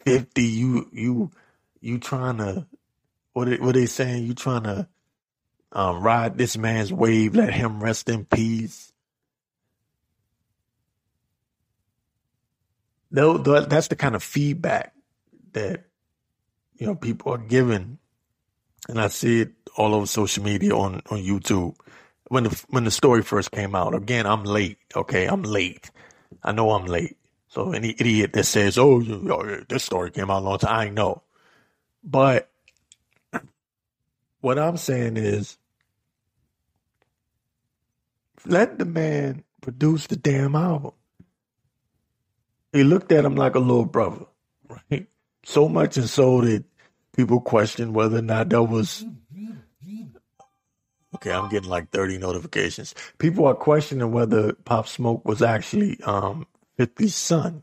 fifty, 0.00 0.44
you 0.44 0.88
you 0.92 1.30
you 1.80 1.98
trying 1.98 2.38
to 2.38 2.66
what 3.32 3.48
what 3.60 3.74
they 3.74 3.86
saying? 3.86 4.26
You 4.26 4.34
trying 4.34 4.64
to 4.64 4.88
um, 5.72 6.02
ride 6.02 6.38
this 6.38 6.56
man's 6.56 6.92
wave? 6.92 7.34
Let 7.34 7.52
him 7.52 7.82
rest 7.82 8.08
in 8.08 8.24
peace. 8.24 8.92
No, 13.10 13.38
that's 13.38 13.88
the 13.88 13.96
kind 13.96 14.14
of 14.14 14.22
feedback 14.22 14.92
that 15.52 15.84
you 16.74 16.86
know 16.86 16.94
people 16.94 17.32
are 17.32 17.38
giving, 17.38 17.98
and 18.88 19.00
I 19.00 19.08
see 19.08 19.40
it 19.42 19.52
all 19.76 19.94
over 19.94 20.06
social 20.06 20.44
media 20.44 20.76
on 20.76 21.02
on 21.10 21.18
YouTube. 21.18 21.76
When 22.28 22.44
the 22.44 22.64
when 22.68 22.84
the 22.84 22.90
story 22.90 23.22
first 23.22 23.50
came 23.50 23.74
out, 23.74 23.94
again, 23.94 24.26
I'm 24.26 24.44
late. 24.44 24.78
Okay, 24.94 25.26
I'm 25.26 25.42
late. 25.42 25.90
I 26.42 26.52
know 26.52 26.70
I'm 26.72 26.84
late. 26.84 27.16
So 27.48 27.72
any 27.72 27.94
idiot 27.98 28.34
that 28.34 28.44
says, 28.44 28.76
"Oh, 28.76 29.00
this 29.68 29.84
story 29.84 30.10
came 30.10 30.30
out 30.30 30.42
a 30.42 30.44
long 30.44 30.58
time," 30.58 30.78
I 30.78 30.90
know. 30.90 31.22
But 32.04 32.50
what 34.40 34.58
I'm 34.58 34.76
saying 34.76 35.16
is, 35.16 35.58
let 38.46 38.78
the 38.78 38.84
man 38.84 39.44
produce 39.60 40.06
the 40.06 40.16
damn 40.16 40.54
album. 40.54 40.92
he 42.72 42.84
looked 42.84 43.12
at 43.12 43.24
him 43.24 43.34
like 43.36 43.54
a 43.54 43.60
little 43.60 43.84
brother, 43.84 44.26
right? 44.68 45.06
So 45.44 45.68
much 45.68 45.96
and 45.96 46.08
so 46.08 46.40
that 46.42 46.64
people 47.16 47.40
question 47.40 47.92
whether 47.92 48.18
or 48.18 48.22
not 48.22 48.48
that 48.50 48.62
was 48.62 49.04
okay. 51.16 51.32
I'm 51.32 51.48
getting 51.48 51.68
like 51.70 51.90
30 51.90 52.18
notifications. 52.18 52.94
People 53.18 53.46
are 53.46 53.54
questioning 53.54 54.12
whether 54.12 54.52
Pop 54.52 54.86
Smoke 54.86 55.26
was 55.26 55.42
actually 55.42 56.00
um 56.02 56.46
50's 56.78 57.14
son. 57.14 57.62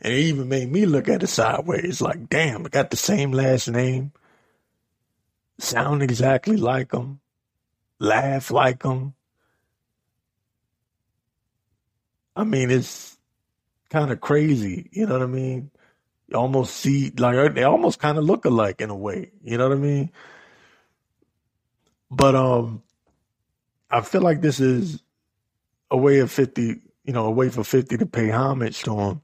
And 0.00 0.12
it 0.12 0.18
even 0.18 0.48
made 0.48 0.70
me 0.70 0.86
look 0.86 1.08
at 1.08 1.24
it 1.24 1.26
sideways, 1.26 2.00
like, 2.00 2.28
damn, 2.28 2.64
I 2.64 2.68
got 2.68 2.90
the 2.90 2.96
same 2.96 3.32
last 3.32 3.68
name, 3.68 4.12
sound 5.58 6.02
exactly 6.02 6.56
like 6.56 6.90
them, 6.90 7.20
laugh 7.98 8.50
like 8.50 8.82
them. 8.82 9.14
I 12.36 12.44
mean, 12.44 12.70
it's 12.70 13.18
kind 13.90 14.12
of 14.12 14.20
crazy. 14.20 14.88
You 14.92 15.06
know 15.06 15.14
what 15.14 15.22
I 15.22 15.26
mean? 15.26 15.70
You 16.28 16.36
almost 16.38 16.76
see 16.76 17.10
like 17.18 17.54
they 17.54 17.64
almost 17.64 17.98
kind 17.98 18.18
of 18.18 18.24
look 18.24 18.44
alike 18.44 18.80
in 18.80 18.90
a 18.90 18.96
way. 18.96 19.32
You 19.42 19.58
know 19.58 19.68
what 19.68 19.78
I 19.78 19.80
mean? 19.80 20.12
But 22.10 22.34
um, 22.34 22.82
I 23.90 24.02
feel 24.02 24.20
like 24.20 24.40
this 24.40 24.60
is 24.60 25.02
a 25.90 25.96
way 25.96 26.20
of 26.20 26.30
fifty. 26.30 26.80
You 27.04 27.14
know, 27.14 27.24
a 27.24 27.30
way 27.30 27.48
for 27.48 27.64
fifty 27.64 27.96
to 27.96 28.06
pay 28.06 28.30
homage 28.30 28.82
to 28.82 28.94
him. 28.94 29.22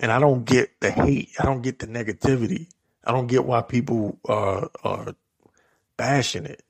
And 0.00 0.10
I 0.10 0.18
don't 0.18 0.44
get 0.44 0.80
the 0.80 0.90
hate. 0.90 1.30
I 1.38 1.44
don't 1.44 1.62
get 1.62 1.78
the 1.78 1.86
negativity. 1.86 2.66
I 3.04 3.12
don't 3.12 3.28
get 3.28 3.44
why 3.44 3.62
people 3.62 4.18
are 4.24 4.68
are 4.82 5.14
bashing 6.02 6.46
it. 6.46 6.64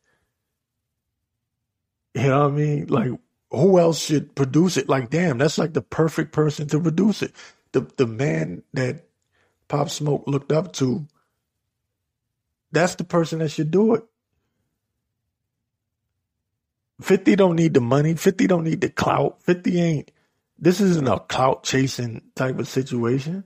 You 2.15 2.29
know 2.29 2.41
what 2.41 2.53
I 2.53 2.55
mean? 2.55 2.87
Like 2.89 3.13
who 3.51 3.79
else 3.79 3.99
should 3.99 4.35
produce 4.35 4.77
it? 4.77 4.91
Like, 4.91 5.09
damn, 5.09 5.39
that's 5.39 5.57
like 5.57 5.73
the 5.73 5.81
perfect 5.81 6.33
person 6.33 6.69
to 6.69 6.79
produce 6.79 7.23
it. 7.23 7.33
The 7.73 7.81
the 7.97 8.07
man 8.07 8.63
that 8.75 9.07
Pop 9.69 9.89
Smoke 9.89 10.25
looked 10.27 10.53
up 10.53 10.75
to, 10.75 11.07
that's 12.73 12.97
the 12.97 13.05
person 13.05 13.39
that 13.39 13.49
should 13.49 13.71
do 13.71 13.95
it. 13.95 14.05
50 17.01 17.35
don't 17.37 17.57
need 17.57 17.73
the 17.73 17.81
money. 17.81 18.15
50 18.15 18.47
don't 18.47 18.65
need 18.65 18.83
the 18.83 18.91
clout. 18.91 19.43
50 19.43 19.81
ain't, 19.81 20.11
this 20.59 20.79
isn't 20.81 21.09
a 21.09 21.19
clout 21.21 21.65
chasing 21.65 22.21
type 22.37 22.59
of 22.59 22.69
situation. 22.69 23.45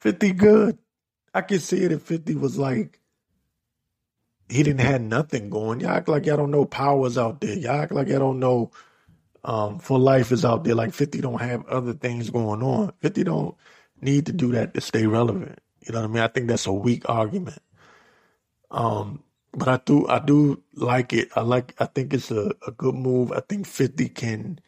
50 0.00 0.32
good. 0.32 0.78
I 1.34 1.40
could 1.40 1.62
see 1.62 1.82
it 1.82 1.92
if 1.92 2.02
50 2.02 2.34
was 2.36 2.58
like, 2.58 2.97
he 4.48 4.62
didn't 4.62 4.80
have 4.80 5.00
nothing 5.00 5.50
going. 5.50 5.80
Y'all 5.80 5.90
act 5.90 6.08
like 6.08 6.26
y'all 6.26 6.36
don't 6.36 6.50
know 6.50 6.64
powers 6.64 7.18
out 7.18 7.40
there. 7.40 7.54
Y'all 7.54 7.80
act 7.82 7.92
like 7.92 8.08
y'all 8.08 8.18
don't 8.18 8.38
know 8.38 8.70
um, 9.44 9.78
for 9.78 9.98
life 9.98 10.32
is 10.32 10.44
out 10.44 10.64
there. 10.64 10.74
Like 10.74 10.94
50 10.94 11.20
don't 11.20 11.40
have 11.40 11.66
other 11.66 11.92
things 11.92 12.30
going 12.30 12.62
on. 12.62 12.92
50 13.00 13.24
don't 13.24 13.56
need 14.00 14.26
to 14.26 14.32
do 14.32 14.52
that 14.52 14.74
to 14.74 14.80
stay 14.80 15.06
relevant. 15.06 15.58
You 15.86 15.92
know 15.92 16.00
what 16.00 16.10
I 16.10 16.12
mean? 16.12 16.22
I 16.22 16.28
think 16.28 16.48
that's 16.48 16.66
a 16.66 16.72
weak 16.72 17.08
argument. 17.08 17.62
Um, 18.70 19.22
but 19.52 19.68
I 19.68 19.80
do, 19.84 20.06
I 20.08 20.18
do 20.18 20.62
like 20.74 21.12
it. 21.12 21.28
I 21.36 21.42
like, 21.42 21.74
I 21.78 21.86
think 21.86 22.14
it's 22.14 22.30
a, 22.30 22.52
a 22.66 22.70
good 22.70 22.94
move. 22.94 23.32
I 23.32 23.40
think 23.40 23.66
50 23.66 24.08
can, 24.10 24.60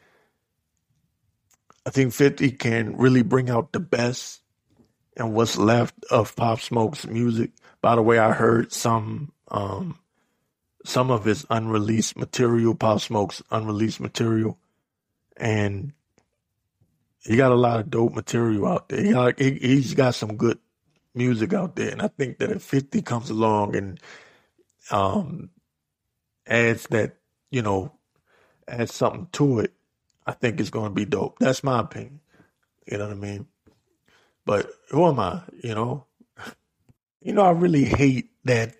I 1.87 1.91
think 1.91 2.13
50 2.13 2.53
can 2.53 2.97
really 2.97 3.23
bring 3.23 3.51
out 3.51 3.73
the 3.73 3.81
best 3.81 4.41
and 5.17 5.35
what's 5.35 5.57
left 5.57 5.95
of 6.11 6.35
Pop 6.37 6.61
Smoke's 6.61 7.07
music. 7.07 7.53
By 7.83 7.97
the 7.97 8.03
way, 8.03 8.19
I 8.19 8.33
heard 8.33 8.73
some 8.73 9.33
um, 9.51 9.99
some 10.85 11.11
of 11.11 11.25
his 11.25 11.47
unreleased 11.51 12.17
material, 12.17 12.75
Pop 12.75 13.01
Smoke's 13.01 13.43
unreleased 13.51 14.01
material, 14.01 14.59
and 15.37 15.93
he 17.23 17.37
got 17.37 17.53
a 17.53 17.57
lot 17.57 17.81
of 17.81 17.91
dope 17.91 18.15
material 18.15 18.67
out 18.67 18.89
there. 18.89 19.03
He 19.03 19.13
got, 19.13 19.39
he, 19.39 19.53
he's 19.53 19.95
got 19.95 20.15
some 20.15 20.37
good 20.37 20.59
music 21.15 21.53
out 21.53 21.77
there, 21.77 21.91
and 21.91 22.01
I 22.03 22.09
think 22.09 22.39
that 22.39 22.51
if 22.51 22.63
Fifty 22.63 23.03
comes 23.03 23.31
along 23.31 23.77
and 23.77 24.01
um, 24.91 25.51
adds 26.47 26.87
that, 26.89 27.17
you 27.51 27.63
know, 27.63 27.93
adds 28.67 28.95
something 28.95 29.29
to 29.33 29.61
it, 29.61 29.73
I 30.27 30.33
think 30.33 30.61
it's 30.61 30.71
going 30.71 30.91
to 30.91 30.95
be 30.95 31.05
dope. 31.05 31.39
That's 31.39 31.65
my 31.65 31.81
opinion. 31.81 32.21
You 32.87 32.99
know 32.99 33.09
what 33.09 33.17
I 33.17 33.21
mean? 33.21 33.47
But 34.47 34.71
who 34.91 35.07
am 35.07 35.21
I? 35.21 35.43
You 35.63 35.75
know, 35.75 36.07
you 37.21 37.33
know, 37.33 37.43
I 37.43 37.51
really 37.51 37.85
hate 37.85 38.31
that 38.45 38.75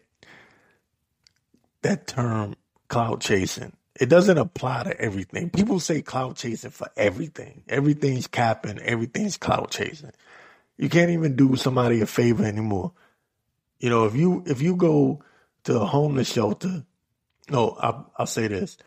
that 1.83 2.07
term 2.07 2.55
cloud 2.89 3.21
chasing. 3.21 3.73
It 3.99 4.09
doesn't 4.09 4.39
apply 4.39 4.85
to 4.85 5.01
everything. 5.01 5.51
People 5.51 5.81
say 5.81 6.01
cloud 6.01 6.37
chasing 6.37 6.71
for 6.71 6.89
everything. 6.97 7.65
Everything's 7.69 8.27
capping, 8.27 8.79
everything's 8.79 9.37
cloud 9.37 9.71
chasing. 9.71 10.13
You 10.79 10.89
can't 10.89 11.11
even 11.11 11.37
do 11.37 11.57
somebody 11.57 12.01
a 12.01 12.07
favor 12.07 12.45
anymore. 12.45 12.93
You 13.79 13.91
know, 13.91 14.07
if 14.07 14.15
you 14.15 14.43
if 14.47 14.63
you 14.63 14.77
go 14.77 15.23
to 15.65 15.81
a 15.81 15.85
homeless 15.85 16.33
shelter, 16.33 16.85
no, 17.51 17.77
I'll, 17.81 18.11
I'll 18.17 18.27
say 18.27 18.47
this. 18.47 18.79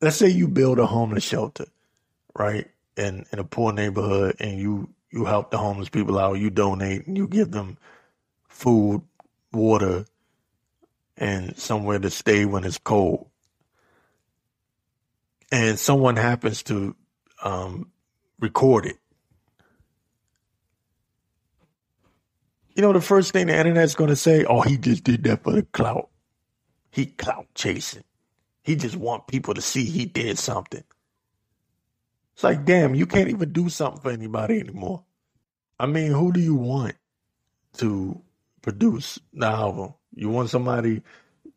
Let's 0.00 0.16
say 0.16 0.28
you 0.28 0.48
build 0.48 0.78
a 0.78 0.86
homeless 0.86 1.24
shelter, 1.24 1.66
right, 2.34 2.66
in 2.96 3.24
in 3.32 3.38
a 3.38 3.44
poor 3.44 3.72
neighborhood, 3.72 4.36
and 4.40 4.58
you 4.58 4.90
you 5.10 5.24
help 5.24 5.50
the 5.50 5.58
homeless 5.58 5.88
people 5.88 6.18
out. 6.18 6.34
You 6.38 6.50
donate 6.50 7.06
and 7.06 7.16
you 7.16 7.26
give 7.26 7.50
them 7.50 7.78
food, 8.48 9.02
water, 9.52 10.04
and 11.20 11.56
somewhere 11.58 11.98
to 11.98 12.10
stay 12.10 12.46
when 12.46 12.64
it's 12.64 12.78
cold. 12.78 13.28
And 15.52 15.78
someone 15.78 16.16
happens 16.16 16.62
to 16.64 16.96
um, 17.42 17.90
record 18.40 18.86
it. 18.86 18.96
You 22.74 22.82
know, 22.82 22.92
the 22.92 23.00
first 23.00 23.32
thing 23.32 23.48
the 23.48 23.58
internet's 23.58 23.94
going 23.94 24.10
to 24.10 24.16
say, 24.16 24.44
oh, 24.44 24.62
he 24.62 24.78
just 24.78 25.04
did 25.04 25.24
that 25.24 25.42
for 25.42 25.52
the 25.52 25.62
clout. 25.62 26.08
He 26.90 27.06
clout 27.06 27.46
chasing. 27.54 28.04
He 28.62 28.76
just 28.76 28.96
want 28.96 29.26
people 29.26 29.54
to 29.54 29.60
see 29.60 29.84
he 29.84 30.06
did 30.06 30.38
something. 30.38 30.84
It's 32.34 32.44
like, 32.44 32.64
damn, 32.64 32.94
you 32.94 33.06
can't 33.06 33.28
even 33.28 33.52
do 33.52 33.68
something 33.68 34.00
for 34.00 34.10
anybody 34.10 34.60
anymore. 34.60 35.04
I 35.78 35.86
mean, 35.86 36.12
who 36.12 36.32
do 36.32 36.40
you 36.40 36.54
want 36.54 36.94
to 37.78 38.22
produce 38.62 39.18
the 39.32 39.46
album? 39.46 39.94
You 40.20 40.28
want 40.28 40.50
somebody 40.50 41.00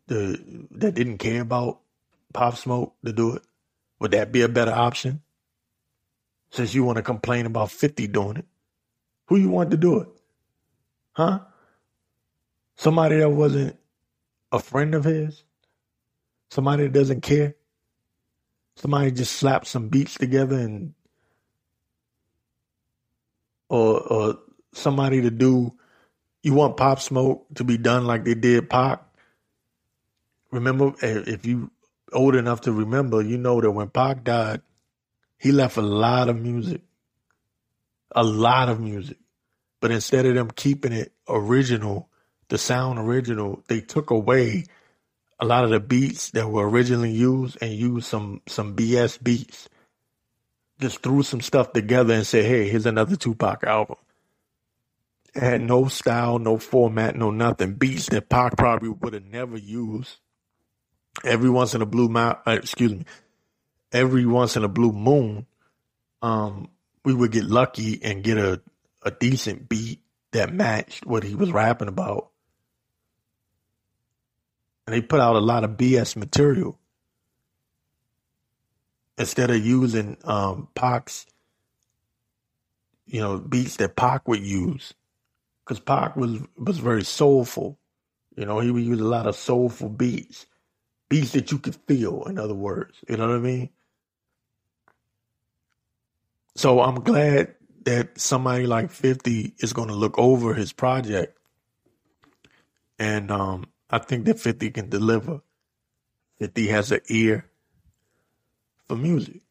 to, 0.08 0.66
that 0.70 0.94
didn't 0.94 1.18
care 1.18 1.42
about 1.42 1.80
Pop 2.32 2.56
Smoke 2.56 2.94
to 3.04 3.12
do 3.12 3.36
it? 3.36 3.42
Would 4.00 4.12
that 4.12 4.32
be 4.32 4.40
a 4.40 4.48
better 4.48 4.72
option? 4.72 5.20
Since 6.48 6.72
you 6.72 6.82
want 6.82 6.96
to 6.96 7.02
complain 7.02 7.44
about 7.44 7.70
50 7.70 8.06
doing 8.06 8.38
it, 8.38 8.46
who 9.26 9.36
you 9.36 9.50
want 9.50 9.70
to 9.72 9.76
do 9.76 10.00
it? 10.00 10.08
Huh? 11.12 11.40
Somebody 12.74 13.18
that 13.18 13.28
wasn't 13.28 13.76
a 14.50 14.58
friend 14.58 14.94
of 14.94 15.04
his? 15.04 15.44
Somebody 16.48 16.84
that 16.84 16.94
doesn't 16.94 17.20
care? 17.20 17.56
Somebody 18.76 19.10
just 19.10 19.32
slapped 19.32 19.66
some 19.66 19.90
beats 19.90 20.14
together 20.14 20.56
and 20.56 20.94
or 23.68 24.00
or 24.00 24.38
somebody 24.72 25.20
to 25.20 25.30
do 25.30 25.74
you 26.44 26.52
want 26.52 26.76
Pop 26.76 27.00
Smoke 27.00 27.46
to 27.54 27.64
be 27.64 27.78
done 27.78 28.04
like 28.04 28.24
they 28.24 28.34
did 28.34 28.68
Pac. 28.68 29.02
Remember, 30.50 30.92
eh, 31.00 31.22
if 31.26 31.46
you 31.46 31.70
old 32.12 32.36
enough 32.36 32.60
to 32.62 32.72
remember, 32.72 33.22
you 33.22 33.38
know 33.38 33.60
that 33.60 33.70
when 33.70 33.88
Pac 33.88 34.24
died, 34.24 34.60
he 35.38 35.52
left 35.52 35.78
a 35.78 35.82
lot 35.82 36.28
of 36.28 36.40
music, 36.40 36.82
a 38.14 38.22
lot 38.22 38.68
of 38.68 38.78
music. 38.78 39.16
But 39.80 39.90
instead 39.90 40.26
of 40.26 40.34
them 40.34 40.50
keeping 40.50 40.92
it 40.92 41.12
original, 41.28 42.10
the 42.48 42.58
sound 42.58 42.98
original, 42.98 43.64
they 43.68 43.80
took 43.80 44.10
away 44.10 44.64
a 45.40 45.46
lot 45.46 45.64
of 45.64 45.70
the 45.70 45.80
beats 45.80 46.30
that 46.30 46.48
were 46.48 46.68
originally 46.68 47.10
used 47.10 47.56
and 47.62 47.72
used 47.72 48.06
some 48.06 48.42
some 48.46 48.76
BS 48.76 49.22
beats. 49.22 49.70
Just 50.78 51.02
threw 51.02 51.22
some 51.22 51.40
stuff 51.40 51.72
together 51.72 52.12
and 52.12 52.26
said, 52.26 52.44
"Hey, 52.44 52.68
here's 52.68 52.86
another 52.86 53.16
Tupac 53.16 53.64
album." 53.64 53.96
Had 55.34 55.60
no 55.60 55.88
style, 55.88 56.38
no 56.38 56.58
format, 56.58 57.16
no 57.16 57.30
nothing. 57.30 57.74
Beats 57.74 58.08
that 58.10 58.28
Pac 58.28 58.56
probably 58.56 58.88
would 58.88 59.14
have 59.14 59.24
never 59.24 59.56
used. 59.56 60.18
Every 61.24 61.50
once 61.50 61.74
in 61.74 61.82
a 61.82 61.86
blue 61.86 62.08
moon, 62.08 62.34
uh, 62.46 62.50
excuse 62.50 62.92
me, 62.92 63.04
every 63.92 64.26
once 64.26 64.56
in 64.56 64.64
a 64.64 64.68
blue 64.68 64.92
moon, 64.92 65.46
um, 66.22 66.68
we 67.04 67.14
would 67.14 67.32
get 67.32 67.44
lucky 67.44 68.02
and 68.02 68.22
get 68.22 68.38
a, 68.38 68.60
a 69.02 69.10
decent 69.10 69.68
beat 69.68 70.00
that 70.32 70.52
matched 70.52 71.06
what 71.06 71.22
he 71.22 71.34
was 71.34 71.52
rapping 71.52 71.88
about. 71.88 72.30
And 74.86 74.94
they 74.94 75.00
put 75.00 75.20
out 75.20 75.36
a 75.36 75.40
lot 75.40 75.64
of 75.64 75.72
BS 75.72 76.16
material 76.16 76.78
instead 79.16 79.50
of 79.50 79.64
using 79.64 80.16
um, 80.24 80.68
Pac's, 80.74 81.26
you 83.06 83.20
know, 83.20 83.38
beats 83.38 83.76
that 83.76 83.96
Pac 83.96 84.26
would 84.26 84.42
use 84.42 84.94
because 85.64 85.80
Pac 85.80 86.16
was 86.16 86.40
was 86.56 86.78
very 86.78 87.04
soulful. 87.04 87.78
You 88.36 88.44
know, 88.44 88.60
he 88.60 88.70
would 88.70 88.84
use 88.84 89.00
a 89.00 89.04
lot 89.04 89.26
of 89.26 89.36
soulful 89.36 89.88
beats, 89.88 90.46
beats 91.08 91.32
that 91.32 91.52
you 91.52 91.58
could 91.58 91.76
feel. 91.86 92.24
In 92.24 92.38
other 92.38 92.54
words, 92.54 92.98
you 93.08 93.16
know 93.16 93.28
what 93.28 93.36
I 93.36 93.40
mean. 93.40 93.70
So 96.56 96.80
I'm 96.80 97.00
glad 97.00 97.54
that 97.84 98.18
somebody 98.18 98.66
like 98.66 98.90
50 98.90 99.54
is 99.58 99.72
going 99.72 99.88
to 99.88 99.94
look 99.94 100.18
over 100.18 100.54
his 100.54 100.72
project. 100.72 101.38
And 102.98 103.30
um, 103.30 103.66
I 103.90 103.98
think 103.98 104.24
that 104.26 104.40
50 104.40 104.70
can 104.70 104.88
deliver. 104.88 105.40
50 106.38 106.66
has 106.68 106.92
an 106.92 107.00
ear 107.08 107.46
for 108.88 108.96
music. 108.96 109.42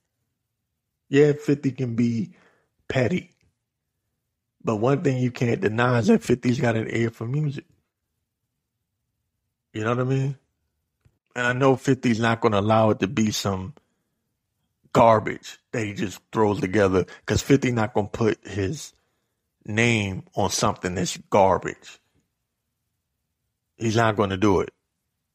Yeah, 1.10 1.34
50 1.34 1.72
can 1.72 1.96
be 1.96 2.34
petty. 2.88 3.33
But 4.64 4.78
one 4.78 5.04
thing 5.04 5.18
you 5.18 5.32
can't 5.32 5.62
deny 5.62 6.00
is 6.00 6.08
that 6.08 6.22
50's 6.22 6.60
got 6.60 6.76
an 6.76 6.88
ear 6.90 7.10
for 7.10 7.28
music. 7.28 7.66
You 9.74 9.84
know 9.84 9.90
what 9.90 10.00
I 10.00 10.04
mean? 10.04 10.38
And 11.36 11.48
I 11.48 11.54
know 11.54 11.76
50's 11.76 12.20
not 12.20 12.42
going 12.42 12.52
to 12.52 12.60
allow 12.60 12.92
it 12.92 13.00
to 13.00 13.08
be 13.08 13.32
some 13.32 13.74
garbage 14.94 15.58
that 15.72 15.84
he 15.84 15.94
just 15.94 16.22
throws 16.32 16.62
together 16.62 17.06
because 17.26 17.42
50 17.42 17.72
not 17.72 17.94
going 17.94 18.08
to 18.08 18.18
put 18.18 18.48
his 18.48 18.94
name 19.66 20.24
on 20.36 20.52
something 20.52 20.96
that's 20.96 21.18
garbage. 21.30 22.00
He's 23.76 23.96
not 23.96 24.16
going 24.16 24.30
to 24.30 24.38
do 24.38 24.62
it. 24.62 24.72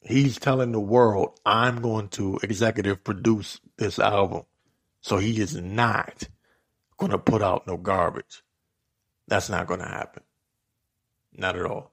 He's 0.00 0.38
telling 0.38 0.72
the 0.72 0.80
world, 0.80 1.38
I'm 1.44 1.82
going 1.82 2.08
to 2.10 2.38
executive 2.42 3.02
produce 3.02 3.60
this 3.76 3.98
album. 3.98 4.44
So 5.00 5.18
he 5.18 5.40
is 5.40 5.56
not 5.56 6.28
going 6.96 7.12
to 7.12 7.18
put 7.18 7.42
out 7.42 7.66
no 7.66 7.76
garbage. 7.76 8.42
That's 9.28 9.50
not 9.50 9.66
going 9.66 9.80
to 9.80 9.86
happen. 9.86 10.22
Not 11.32 11.56
at 11.56 11.66
all. 11.66 11.92